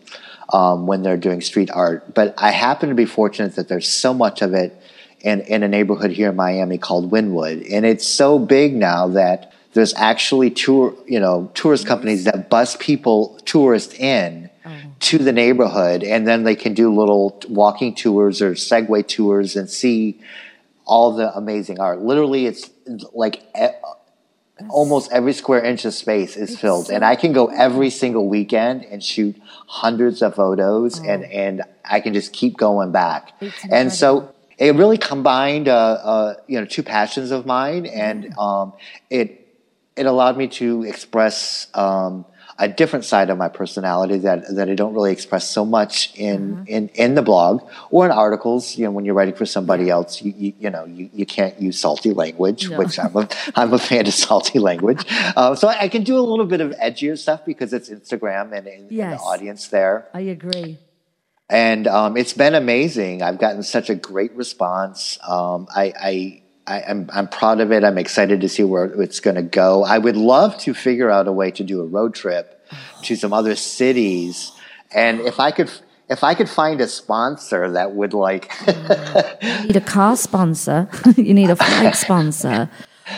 [0.55, 2.14] um, when they're doing street art.
[2.14, 4.80] But I happen to be fortunate that there's so much of it
[5.20, 7.66] in, in a neighborhood here in Miami called Wynwood.
[7.72, 12.76] And it's so big now that there's actually tour, you know, tourist companies that bus
[12.78, 14.70] people, tourists in oh.
[15.00, 16.05] to the neighborhood.
[16.05, 20.20] And then they can do little walking tours or Segway tours and see
[20.84, 22.00] all the amazing art.
[22.00, 22.70] Literally, it's
[23.12, 23.42] like
[24.71, 28.85] almost every square inch of space is filled and i can go every single weekend
[28.85, 29.37] and shoot
[29.67, 31.05] hundreds of photos oh.
[31.05, 33.33] and and i can just keep going back.
[33.71, 38.73] And so it really combined uh, uh, you know two passions of mine and um,
[39.11, 39.41] it
[39.97, 42.25] it allowed me to express um,
[42.59, 46.57] a different side of my personality that that I don't really express so much in
[46.57, 46.64] mm-hmm.
[46.66, 48.76] in, in the blog or in articles.
[48.76, 51.61] You know, when you're writing for somebody else, you you, you know you, you can't
[51.61, 52.78] use salty language, no.
[52.78, 55.05] which I'm a I'm a fan of salty language.
[55.36, 58.66] Uh, so I, can do a little bit of edgier stuff because it's Instagram and,
[58.66, 59.12] and, yes.
[59.12, 60.09] and the audience there.
[60.12, 60.78] I agree.
[61.50, 63.22] And um, it's been amazing.
[63.22, 65.18] I've gotten such a great response.
[65.22, 67.85] Um, I, I I, am I'm, I'm proud of it.
[67.85, 69.85] I'm excited to see where it's going to go.
[69.85, 72.67] I would love to figure out a way to do a road trip
[73.03, 74.53] to some other cities,
[74.95, 75.71] and if I could.
[76.07, 80.87] If I could find a sponsor that would like, you need a car sponsor.
[81.17, 82.69] you need a flight sponsor.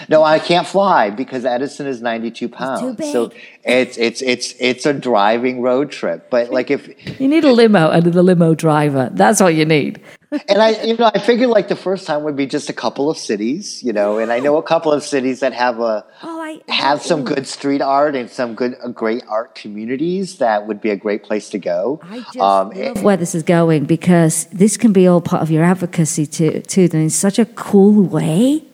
[0.08, 3.12] No, I can't fly because Edison is 92 pounds.
[3.12, 3.32] So
[3.64, 6.28] it's it's it's it's a driving road trip.
[6.30, 6.88] But like if
[7.20, 10.00] you need a limo and the limo driver, that's what you need.
[10.48, 13.10] And I you know I figured like the first time would be just a couple
[13.10, 16.40] of cities, you know, and I know a couple of cities that have a oh,
[16.40, 20.80] I, have some good street art and some good uh, great art communities that would
[20.80, 22.00] be a great place to go.
[22.02, 25.50] I just um, love where this is going because this can be all part of
[25.50, 28.64] your advocacy too, too in such a cool way.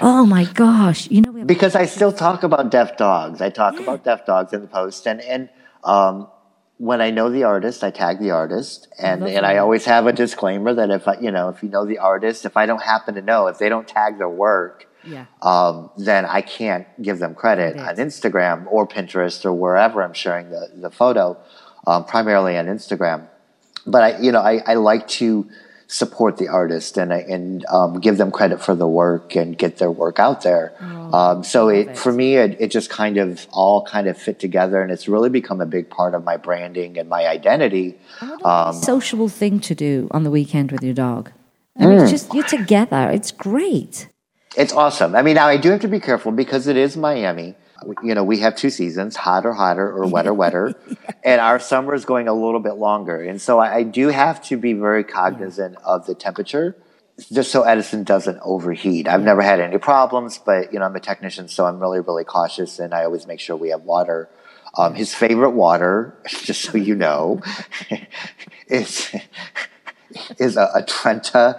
[0.00, 1.10] Oh my gosh!
[1.10, 3.40] You know, because I still talk about deaf dogs.
[3.40, 3.82] I talk yeah.
[3.82, 5.48] about deaf dogs in the post, and and
[5.82, 6.28] um,
[6.78, 10.12] when I know the artist, I tag the artist, and and I always have a
[10.12, 13.16] disclaimer that if I, you know, if you know the artist, if I don't happen
[13.16, 15.26] to know, if they don't tag their work, yeah.
[15.42, 20.50] um, then I can't give them credit on Instagram or Pinterest or wherever I'm sharing
[20.50, 21.36] the the photo,
[21.86, 23.28] um, primarily on Instagram.
[23.84, 25.48] But I, you know, I, I like to
[25.88, 29.90] support the artist and and um, give them credit for the work and get their
[29.90, 30.74] work out there.
[30.80, 34.38] Oh, um, so it, for me, it, it just kind of all kind of fit
[34.38, 37.98] together, and it's really become a big part of my branding and my identity.
[38.44, 41.32] Um, social thing to do on the weekend with your dog.
[41.76, 42.02] I mean, mm.
[42.02, 43.10] it's just you're together.
[43.10, 44.08] It's great.
[44.56, 45.14] It's awesome.
[45.14, 47.54] I mean, now I do have to be careful because it is Miami.
[48.02, 50.74] You know, we have two seasons, hotter, hotter, or wetter, wetter.
[51.24, 53.20] And our summer is going a little bit longer.
[53.20, 56.76] And so I, I do have to be very cognizant of the temperature
[57.32, 59.08] just so Edison doesn't overheat.
[59.08, 62.24] I've never had any problems, but you know, I'm a technician, so I'm really, really
[62.24, 64.28] cautious and I always make sure we have water.
[64.76, 67.42] Um, his favorite water, just so you know,
[68.68, 69.14] is
[70.38, 71.56] is a, a, Trenta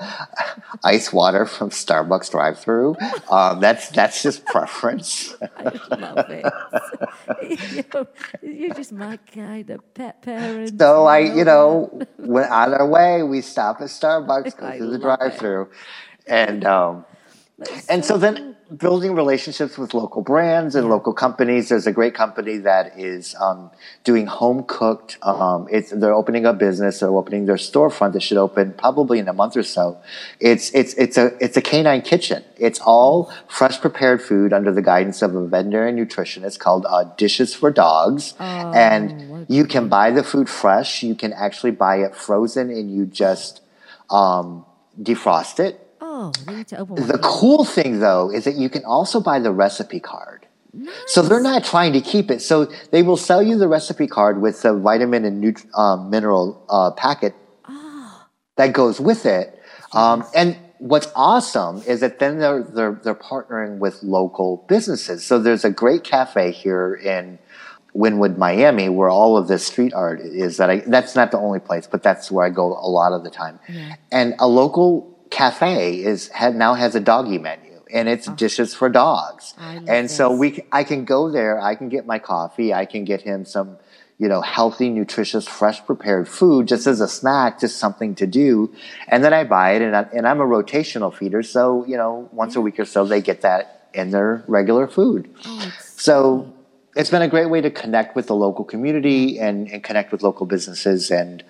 [0.83, 2.95] ice water from Starbucks drive-through.
[3.29, 5.35] Um, that's that's just preference.
[5.57, 7.85] I love it.
[7.93, 8.07] you're,
[8.41, 10.79] you're, just my kind of pet parent.
[10.79, 13.23] So I, you know, went on our way.
[13.23, 15.69] We stop at Starbucks, go through the drive-through, it.
[16.27, 17.05] and um,
[17.89, 21.69] and so then building relationships with local brands and local companies.
[21.69, 23.71] There's a great company that is um,
[24.03, 25.17] doing home cooked.
[25.23, 26.99] Um, they're opening a business.
[26.99, 29.99] They're opening their storefront that should open probably in a month or so.
[30.39, 32.43] It's it's it's a it's a canine kitchen.
[32.57, 37.55] It's all fresh prepared food under the guidance of a veterinary nutritionist called uh, Dishes
[37.55, 41.01] for Dogs, oh, and you can buy the food fresh.
[41.01, 43.61] You can actually buy it frozen, and you just
[44.11, 44.65] um,
[45.01, 49.99] defrost it Oh, the cool thing though is that you can also buy the recipe
[49.99, 50.45] card.
[50.73, 50.93] Nice.
[51.07, 52.41] So they're not trying to keep it.
[52.41, 56.63] So they will sell you the recipe card with the vitamin and nut- um, mineral
[56.69, 57.33] uh, packet
[57.67, 58.27] oh.
[58.55, 59.59] that goes with it.
[59.91, 65.25] Um, and what's awesome is that then they're, they're, they're partnering with local businesses.
[65.25, 67.39] So there's a great cafe here in
[67.95, 70.57] Wynwood, Miami, where all of this street art is.
[70.57, 73.23] That I that's not the only place, but that's where I go a lot of
[73.23, 73.59] the time.
[73.67, 73.95] Yeah.
[74.11, 78.35] And a local cafe is now has a doggy menu and it's oh.
[78.35, 79.53] dishes for dogs.
[79.59, 80.15] And this.
[80.15, 83.45] so we I can go there, I can get my coffee, I can get him
[83.45, 83.77] some
[84.19, 88.71] you know, healthy, nutritious, fresh prepared food just as a snack, just something to do.
[89.07, 91.41] And then I buy it and, I, and I'm a rotational feeder.
[91.41, 95.33] So, you know, once a week or so, they get that in their regular food.
[95.45, 96.53] Oh, so
[96.97, 100.21] it's been a great way to connect with the local community and, and connect with
[100.21, 101.11] local businesses.
[101.11, 101.41] And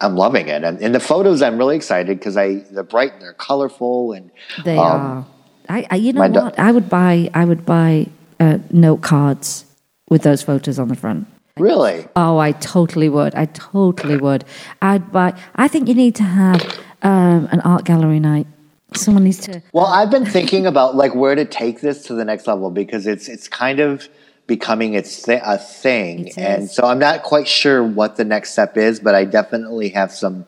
[0.00, 3.22] I'm loving it, and in the photos, I'm really excited because I they're bright and
[3.22, 4.30] they're colorful, and
[4.64, 5.26] they um, are.
[5.68, 6.58] I, I, you know what?
[6.58, 8.06] I would buy I would buy
[8.40, 9.64] uh, note cards
[10.08, 11.26] with those photos on the front.
[11.58, 12.06] Really?
[12.14, 13.34] Oh, I totally would.
[13.34, 14.44] I totally would.
[14.80, 15.38] I'd buy.
[15.56, 18.46] I think you need to have um, an art gallery night.
[18.94, 19.62] Someone needs to.
[19.72, 23.06] Well, I've been thinking about like where to take this to the next level because
[23.06, 24.08] it's it's kind of
[24.48, 26.32] becoming its th- a thing.
[26.36, 30.10] And so I'm not quite sure what the next step is, but I definitely have
[30.10, 30.46] some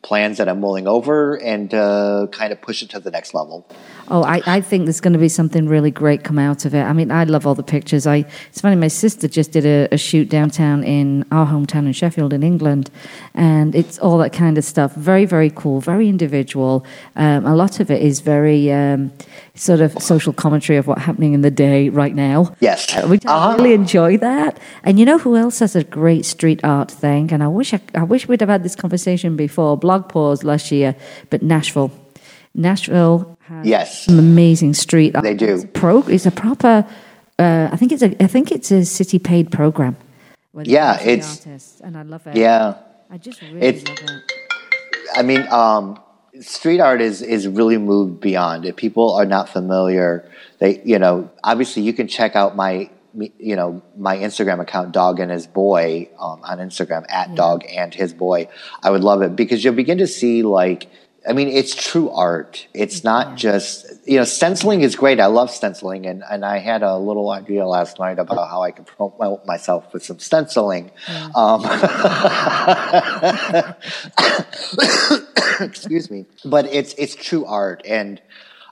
[0.00, 3.68] plans that I'm mulling over and uh, kind of push it to the next level.
[4.08, 6.82] Oh, I, I think there's going to be something really great come out of it.
[6.82, 8.04] I mean, I love all the pictures.
[8.04, 11.92] I it's funny, my sister just did a, a shoot downtown in our hometown in
[11.92, 12.90] Sheffield, in England,
[13.32, 14.92] and it's all that kind of stuff.
[14.94, 16.84] Very, very cool, very individual.
[17.14, 19.12] Um, a lot of it is very um,
[19.54, 22.54] sort of social commentary of what's happening in the day right now.
[22.60, 23.48] Yes, uh, which uh-huh.
[23.48, 24.58] I really enjoy that.
[24.82, 27.32] And you know who else has a great street art thing?
[27.32, 29.78] And I wish I, I wish we'd have had this conversation before.
[29.78, 30.96] BlogPaws last year,
[31.30, 31.90] but Nashville.
[32.54, 34.04] Nashville has yes.
[34.04, 35.24] some amazing street art.
[35.24, 35.54] They do.
[35.54, 36.86] It's a, pro, it's a proper.
[37.38, 38.22] Uh, I think it's a.
[38.22, 39.96] I think it's a city paid program.
[40.54, 42.36] Yeah, it's artists, and I love it.
[42.36, 42.76] Yeah,
[43.10, 44.32] I just really it's, love it.
[45.14, 45.98] I mean, um,
[46.40, 48.64] street art is is really moved beyond.
[48.64, 50.28] If people are not familiar,
[50.58, 55.20] they you know obviously you can check out my you know my Instagram account, Dog
[55.20, 57.34] and His Boy, um, on Instagram at yeah.
[57.34, 58.48] Dog and His Boy.
[58.82, 60.88] I would love it because you'll begin to see like
[61.28, 62.66] I mean, it's true art.
[62.74, 65.20] It's not just, you know, stenciling is great.
[65.20, 66.06] I love stenciling.
[66.06, 69.92] And, and I had a little idea last night about how I could promote myself
[69.92, 70.90] with some stenciling.
[71.34, 71.64] Um,
[75.60, 76.26] excuse me.
[76.44, 77.82] But it's, it's true art.
[77.86, 78.20] And,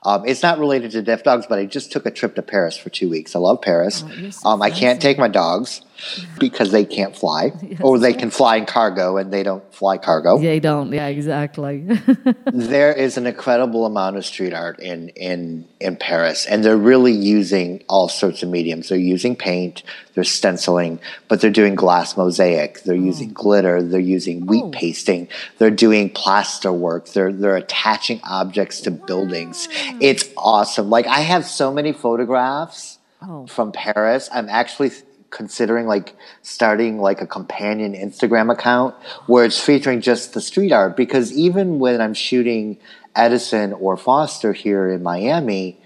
[0.03, 2.75] um, it's not related to deaf dogs, but I just took a trip to Paris
[2.75, 3.35] for two weeks.
[3.35, 4.03] I love Paris.
[4.43, 5.81] Oh, um, I can't take my dogs
[6.39, 7.79] because they can't fly, yes.
[7.81, 10.37] or they can fly in cargo and they don't fly cargo.
[10.37, 10.91] They don't.
[10.91, 11.85] Yeah, exactly.
[12.45, 17.13] there is an incredible amount of street art in in in Paris, and they're really
[17.13, 18.89] using all sorts of mediums.
[18.89, 19.83] They're using paint,
[20.13, 22.83] they're stenciling, but they're doing glass mosaic.
[22.83, 22.99] They're oh.
[22.99, 23.81] using glitter.
[23.81, 24.71] They're using wheat oh.
[24.71, 25.27] pasting.
[25.57, 27.07] They're doing plaster work.
[27.09, 29.05] They're they're attaching objects to wow.
[29.05, 29.67] buildings.
[29.99, 30.89] It's awesome.
[30.89, 32.97] Like I have so many photographs.
[33.23, 33.45] Oh.
[33.45, 34.89] From Paris, I'm actually
[35.31, 38.93] considering like starting like a companion Instagram account
[39.25, 42.77] where it's featuring just the street art because even when I'm shooting
[43.15, 45.81] Edison or Foster here in Miami,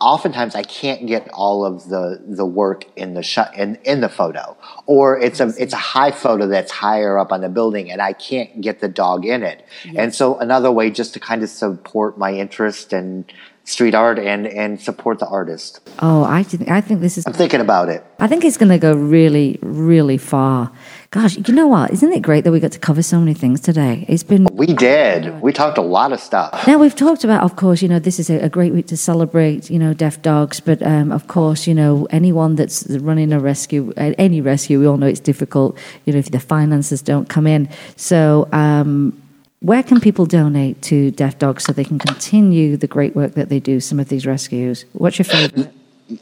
[0.00, 4.08] oftentimes I can't get all of the the work in the shot in, in the
[4.08, 8.00] photo, or it's a it's a high photo that's higher up on the building, and
[8.00, 9.64] I can't get the dog in it.
[9.84, 9.94] Yes.
[9.98, 13.24] And so another way just to kind of support my interest and
[13.68, 15.80] street art and and support the artist.
[16.00, 17.26] Oh, I think I think this is.
[17.26, 18.02] I'm thinking about it.
[18.18, 20.72] I think it's going to go really, really far.
[21.10, 21.90] Gosh, you know what?
[21.90, 24.04] Isn't it great that we got to cover so many things today?
[24.08, 24.46] It's been.
[24.52, 25.40] We did.
[25.42, 26.66] We talked a lot of stuff.
[26.66, 28.96] Now we've talked about, of course, you know, this is a, a great week to
[28.96, 30.60] celebrate, you know, deaf dogs.
[30.60, 34.96] But um, of course, you know, anyone that's running a rescue, any rescue, we all
[34.96, 35.78] know it's difficult.
[36.04, 37.68] You know, if the finances don't come in.
[37.96, 38.48] So.
[38.52, 39.22] Um,
[39.60, 43.48] where can people donate to Deaf Dogs so they can continue the great work that
[43.48, 43.80] they do?
[43.80, 44.84] Some of these rescues.
[44.92, 45.72] What's your favorite?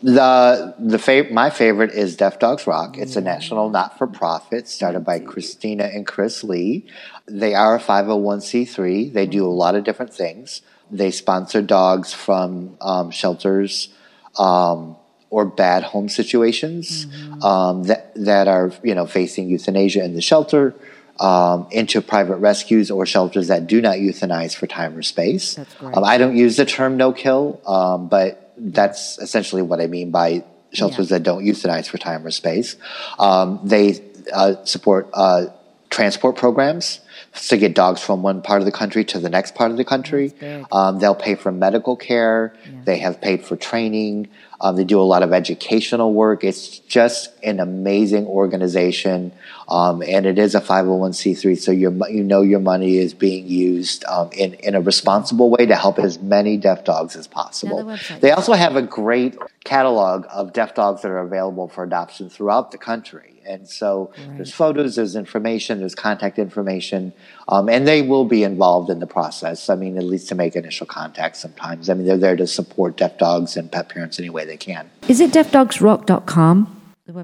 [0.02, 2.98] The the fav- my favorite is Deaf Dogs Rock.
[2.98, 6.86] It's a national not for profit started by Christina and Chris Lee.
[7.26, 9.12] They are a 501c3.
[9.12, 10.62] They do a lot of different things.
[10.90, 13.94] They sponsor dogs from um, shelters
[14.38, 14.96] um,
[15.30, 17.06] or bad home situations
[17.42, 20.74] um, that that are you know facing euthanasia in the shelter.
[21.18, 25.54] Um, into private rescues or shelters that do not euthanize for time or space.
[25.54, 25.96] That's great.
[25.96, 30.10] Um, I don't use the term no kill, um, but that's essentially what I mean
[30.10, 30.44] by
[30.74, 32.76] shelters that don't euthanize for time or space.
[33.18, 33.98] Um, they
[34.30, 35.46] uh, support uh,
[35.88, 37.00] transport programs
[37.48, 39.84] to get dogs from one part of the country to the next part of the
[39.84, 40.32] country.
[40.72, 42.54] Um, they'll pay for medical care.
[42.84, 44.28] They have paid for training.
[44.60, 46.44] Um, they do a lot of educational work.
[46.44, 49.32] It's just an amazing organization,
[49.68, 51.58] um, and it is a 501c3.
[51.58, 55.66] So your, you know your money is being used um, in, in a responsible way
[55.66, 57.84] to help as many deaf dogs as possible.
[57.84, 58.20] website.
[58.20, 62.72] They also have a great catalog of deaf dogs that are available for adoption throughout
[62.72, 63.35] the country.
[63.48, 67.12] And so there's photos, there's information, there's contact information,
[67.48, 69.68] um, and they will be involved in the process.
[69.70, 71.88] I mean, at least to make initial contact sometimes.
[71.88, 74.90] I mean, they're there to support deaf dogs and pet parents any way they can.
[75.08, 76.72] Is it deafdogsrock.com?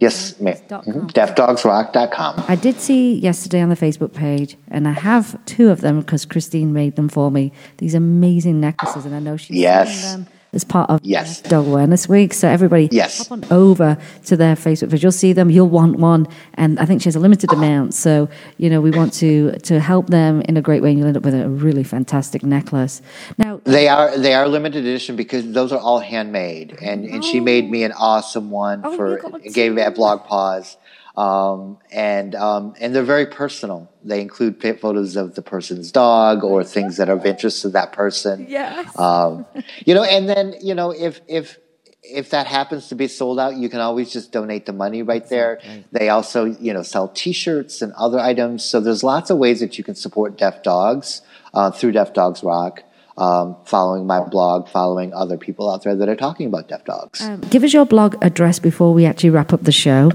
[0.01, 0.55] Yes, ma'am.
[0.69, 1.11] Mhm.
[1.13, 2.45] DeafDogsRock.com.
[2.47, 6.25] I did see yesterday on the Facebook page, and I have two of them because
[6.25, 7.51] Christine made them for me.
[7.79, 10.13] These amazing necklaces, and I know she's Yes.
[10.13, 11.41] them as part of Yes.
[11.41, 12.35] Dog Awareness Week.
[12.35, 13.19] So everybody, Yes.
[13.27, 13.97] hop on over
[14.27, 15.03] to their Facebook page.
[15.03, 15.49] You'll see them.
[15.51, 17.95] You'll want one, and I think she has a limited amount.
[17.95, 18.29] So
[18.59, 21.17] you know we want to to help them in a great way, and you'll end
[21.17, 23.01] up with a really fantastic necklace.
[23.39, 27.41] Now, They are they are limited edition because those are all handmade, and, and she
[27.41, 29.93] made me an awesome one Oh, for you got and gave me at.
[29.93, 30.77] BlogPaws,
[31.17, 33.91] um, and um, and they're very personal.
[34.03, 37.93] They include photos of the person's dog or things that are of interest to that
[37.93, 38.47] person.
[38.49, 38.99] Yes.
[38.99, 39.47] Um,
[39.85, 41.59] you know, and then you know if if
[42.03, 45.29] if that happens to be sold out, you can always just donate the money right
[45.29, 45.61] there.
[45.93, 48.65] They also, you know, sell T-shirts and other items.
[48.65, 51.23] So there's lots of ways that you can support deaf dogs
[51.55, 52.83] uh, through Deaf Dogs Rock.
[53.19, 57.21] Um, following my blog, following other people out there that are talking about deaf dogs.
[57.21, 60.13] um, give us your blog address before we actually wrap up the show.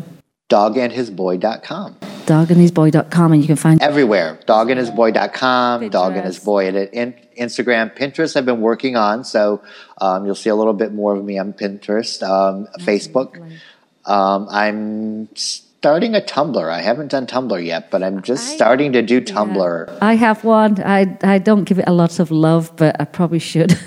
[0.49, 1.95] Dogandhisboy.com.
[2.25, 4.39] Dogandhisboy.com, and you can find Everywhere.
[4.45, 5.91] Dogandhisboy.com, Pinterest.
[5.91, 8.35] Dog and His Boy at in, Instagram, Pinterest.
[8.35, 9.61] I've been working on, so
[9.99, 13.37] um, you'll see a little bit more of me on Pinterest, um, Facebook.
[14.05, 15.29] Um, I'm
[15.77, 16.69] starting a Tumblr.
[16.69, 19.97] I haven't done Tumblr yet, but I'm just starting to do Tumblr.
[20.01, 20.81] I have one.
[20.83, 23.77] I I don't give it a lot of love, but I probably should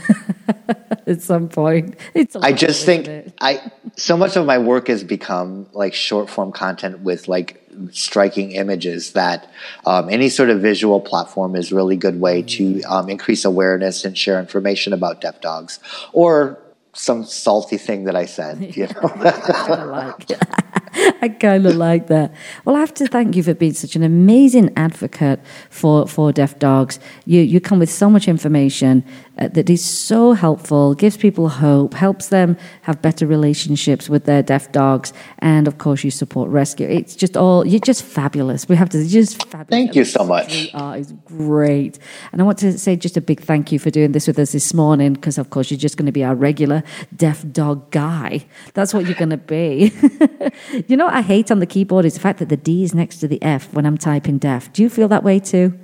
[1.07, 1.97] at some point.
[2.15, 2.37] It's.
[2.37, 3.35] a I lot, just isn't think it?
[3.41, 7.61] I so much of my work has become like short form content with like
[7.91, 9.51] striking images that
[9.87, 14.17] um, any sort of visual platform is really good way to um, increase awareness and
[14.17, 15.81] share information about deaf dogs
[16.13, 16.59] or
[16.93, 18.59] some salty thing that I said.
[18.77, 19.11] You know,
[21.23, 22.35] I kind of like that.
[22.65, 26.59] Well, I have to thank you for being such an amazing advocate for, for deaf
[26.59, 26.99] dogs.
[27.27, 29.05] You you come with so much information
[29.39, 34.43] uh, that is so helpful, gives people hope, helps them have better relationships with their
[34.43, 36.87] deaf dogs, and of course, you support rescue.
[36.87, 38.69] It's just all you're just fabulous.
[38.69, 39.69] We have to just fabulous.
[39.69, 40.55] Thank you so much.
[40.55, 41.99] You are is great,
[42.33, 44.53] and I want to say just a big thank you for doing this with us
[44.53, 46.83] this morning because, of course, you're just going to be our regular
[47.17, 48.45] deaf dog guy.
[48.75, 49.93] That's what you're going to be.
[50.89, 52.95] you know what I hate on the keyboard is the fact that the D is
[52.95, 54.73] next to the F when I'm typing deaf.
[54.73, 55.79] Do you feel that way too?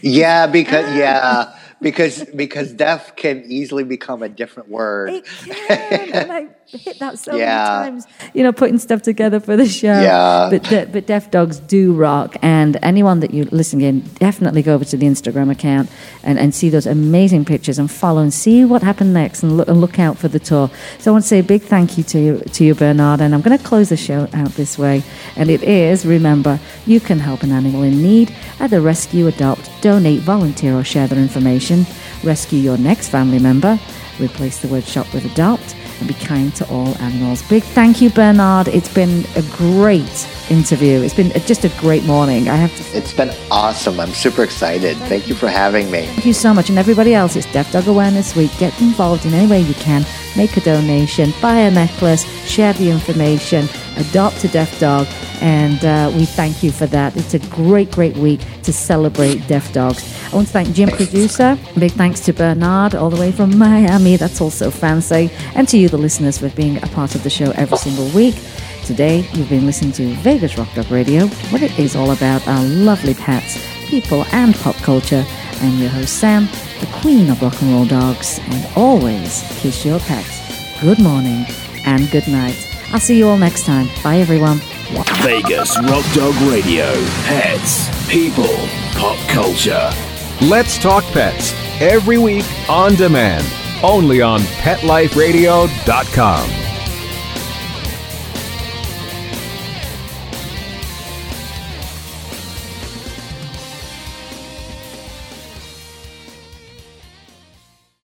[0.00, 5.10] yeah, because yeah, because because deaf can easily become a different word.
[5.10, 7.80] It can, and I hit that so Yeah.
[7.80, 8.06] many times.
[8.34, 10.00] You know, putting stuff together for the show.
[10.00, 10.48] Yeah.
[10.50, 14.84] But but deaf dogs do rock, and anyone that you listen in, definitely go over
[14.86, 15.88] to the Instagram account
[16.22, 19.68] and, and see those amazing pictures and follow and see what happened next and look
[19.68, 20.70] and look out for the tour.
[20.98, 23.34] So I want to say a big thank you to you to you, Bernard, and
[23.34, 25.02] I'm going to close the show out this way.
[25.36, 28.34] And it is remember you can help an animal in need.
[28.60, 31.86] Either rescue, adopt, donate, volunteer, or share their information.
[32.24, 33.78] Rescue your next family member.
[34.20, 37.42] Replace the word shop with adopt and be kind to all animals.
[37.42, 38.68] Big thank you, Bernard.
[38.68, 41.00] It's been a great interview.
[41.00, 42.48] It's been just a great morning.
[42.48, 42.98] I have to.
[42.98, 44.00] It's been awesome.
[44.00, 44.96] I'm super excited.
[45.08, 46.06] Thank you for having me.
[46.06, 46.68] Thank you so much.
[46.68, 48.50] And everybody else, it's Deaf Dog Awareness Week.
[48.58, 50.04] Get involved in any way you can.
[50.36, 55.06] Make a donation, buy a necklace, share the information, adopt a deaf dog.
[55.40, 57.16] And uh, we thank you for that.
[57.16, 60.02] It's a great, great week to celebrate deaf dogs.
[60.32, 61.58] I want to thank Jim, producer.
[61.78, 64.16] Big thanks to Bernard, all the way from Miami.
[64.16, 65.30] That's also fancy.
[65.54, 68.36] And to you, the listeners, for being a part of the show every single week.
[68.84, 72.64] Today, you've been listening to Vegas Rock Dog Radio, what it is all about our
[72.64, 75.24] lovely pets, people, and pop culture.
[75.60, 76.48] I'm your host, Sam,
[76.82, 80.80] the queen of rock and roll dogs, and always kiss your pets.
[80.80, 81.46] Good morning
[81.86, 82.56] and good night.
[82.92, 83.88] I'll see you all next time.
[84.02, 84.58] Bye, everyone.
[85.22, 86.92] Vegas Rock Dog Radio.
[87.24, 88.52] Pets, people,
[88.94, 89.90] pop culture.
[90.42, 93.46] Let's Talk Pets every week on demand,
[93.84, 96.71] only on PetLifeRadio.com.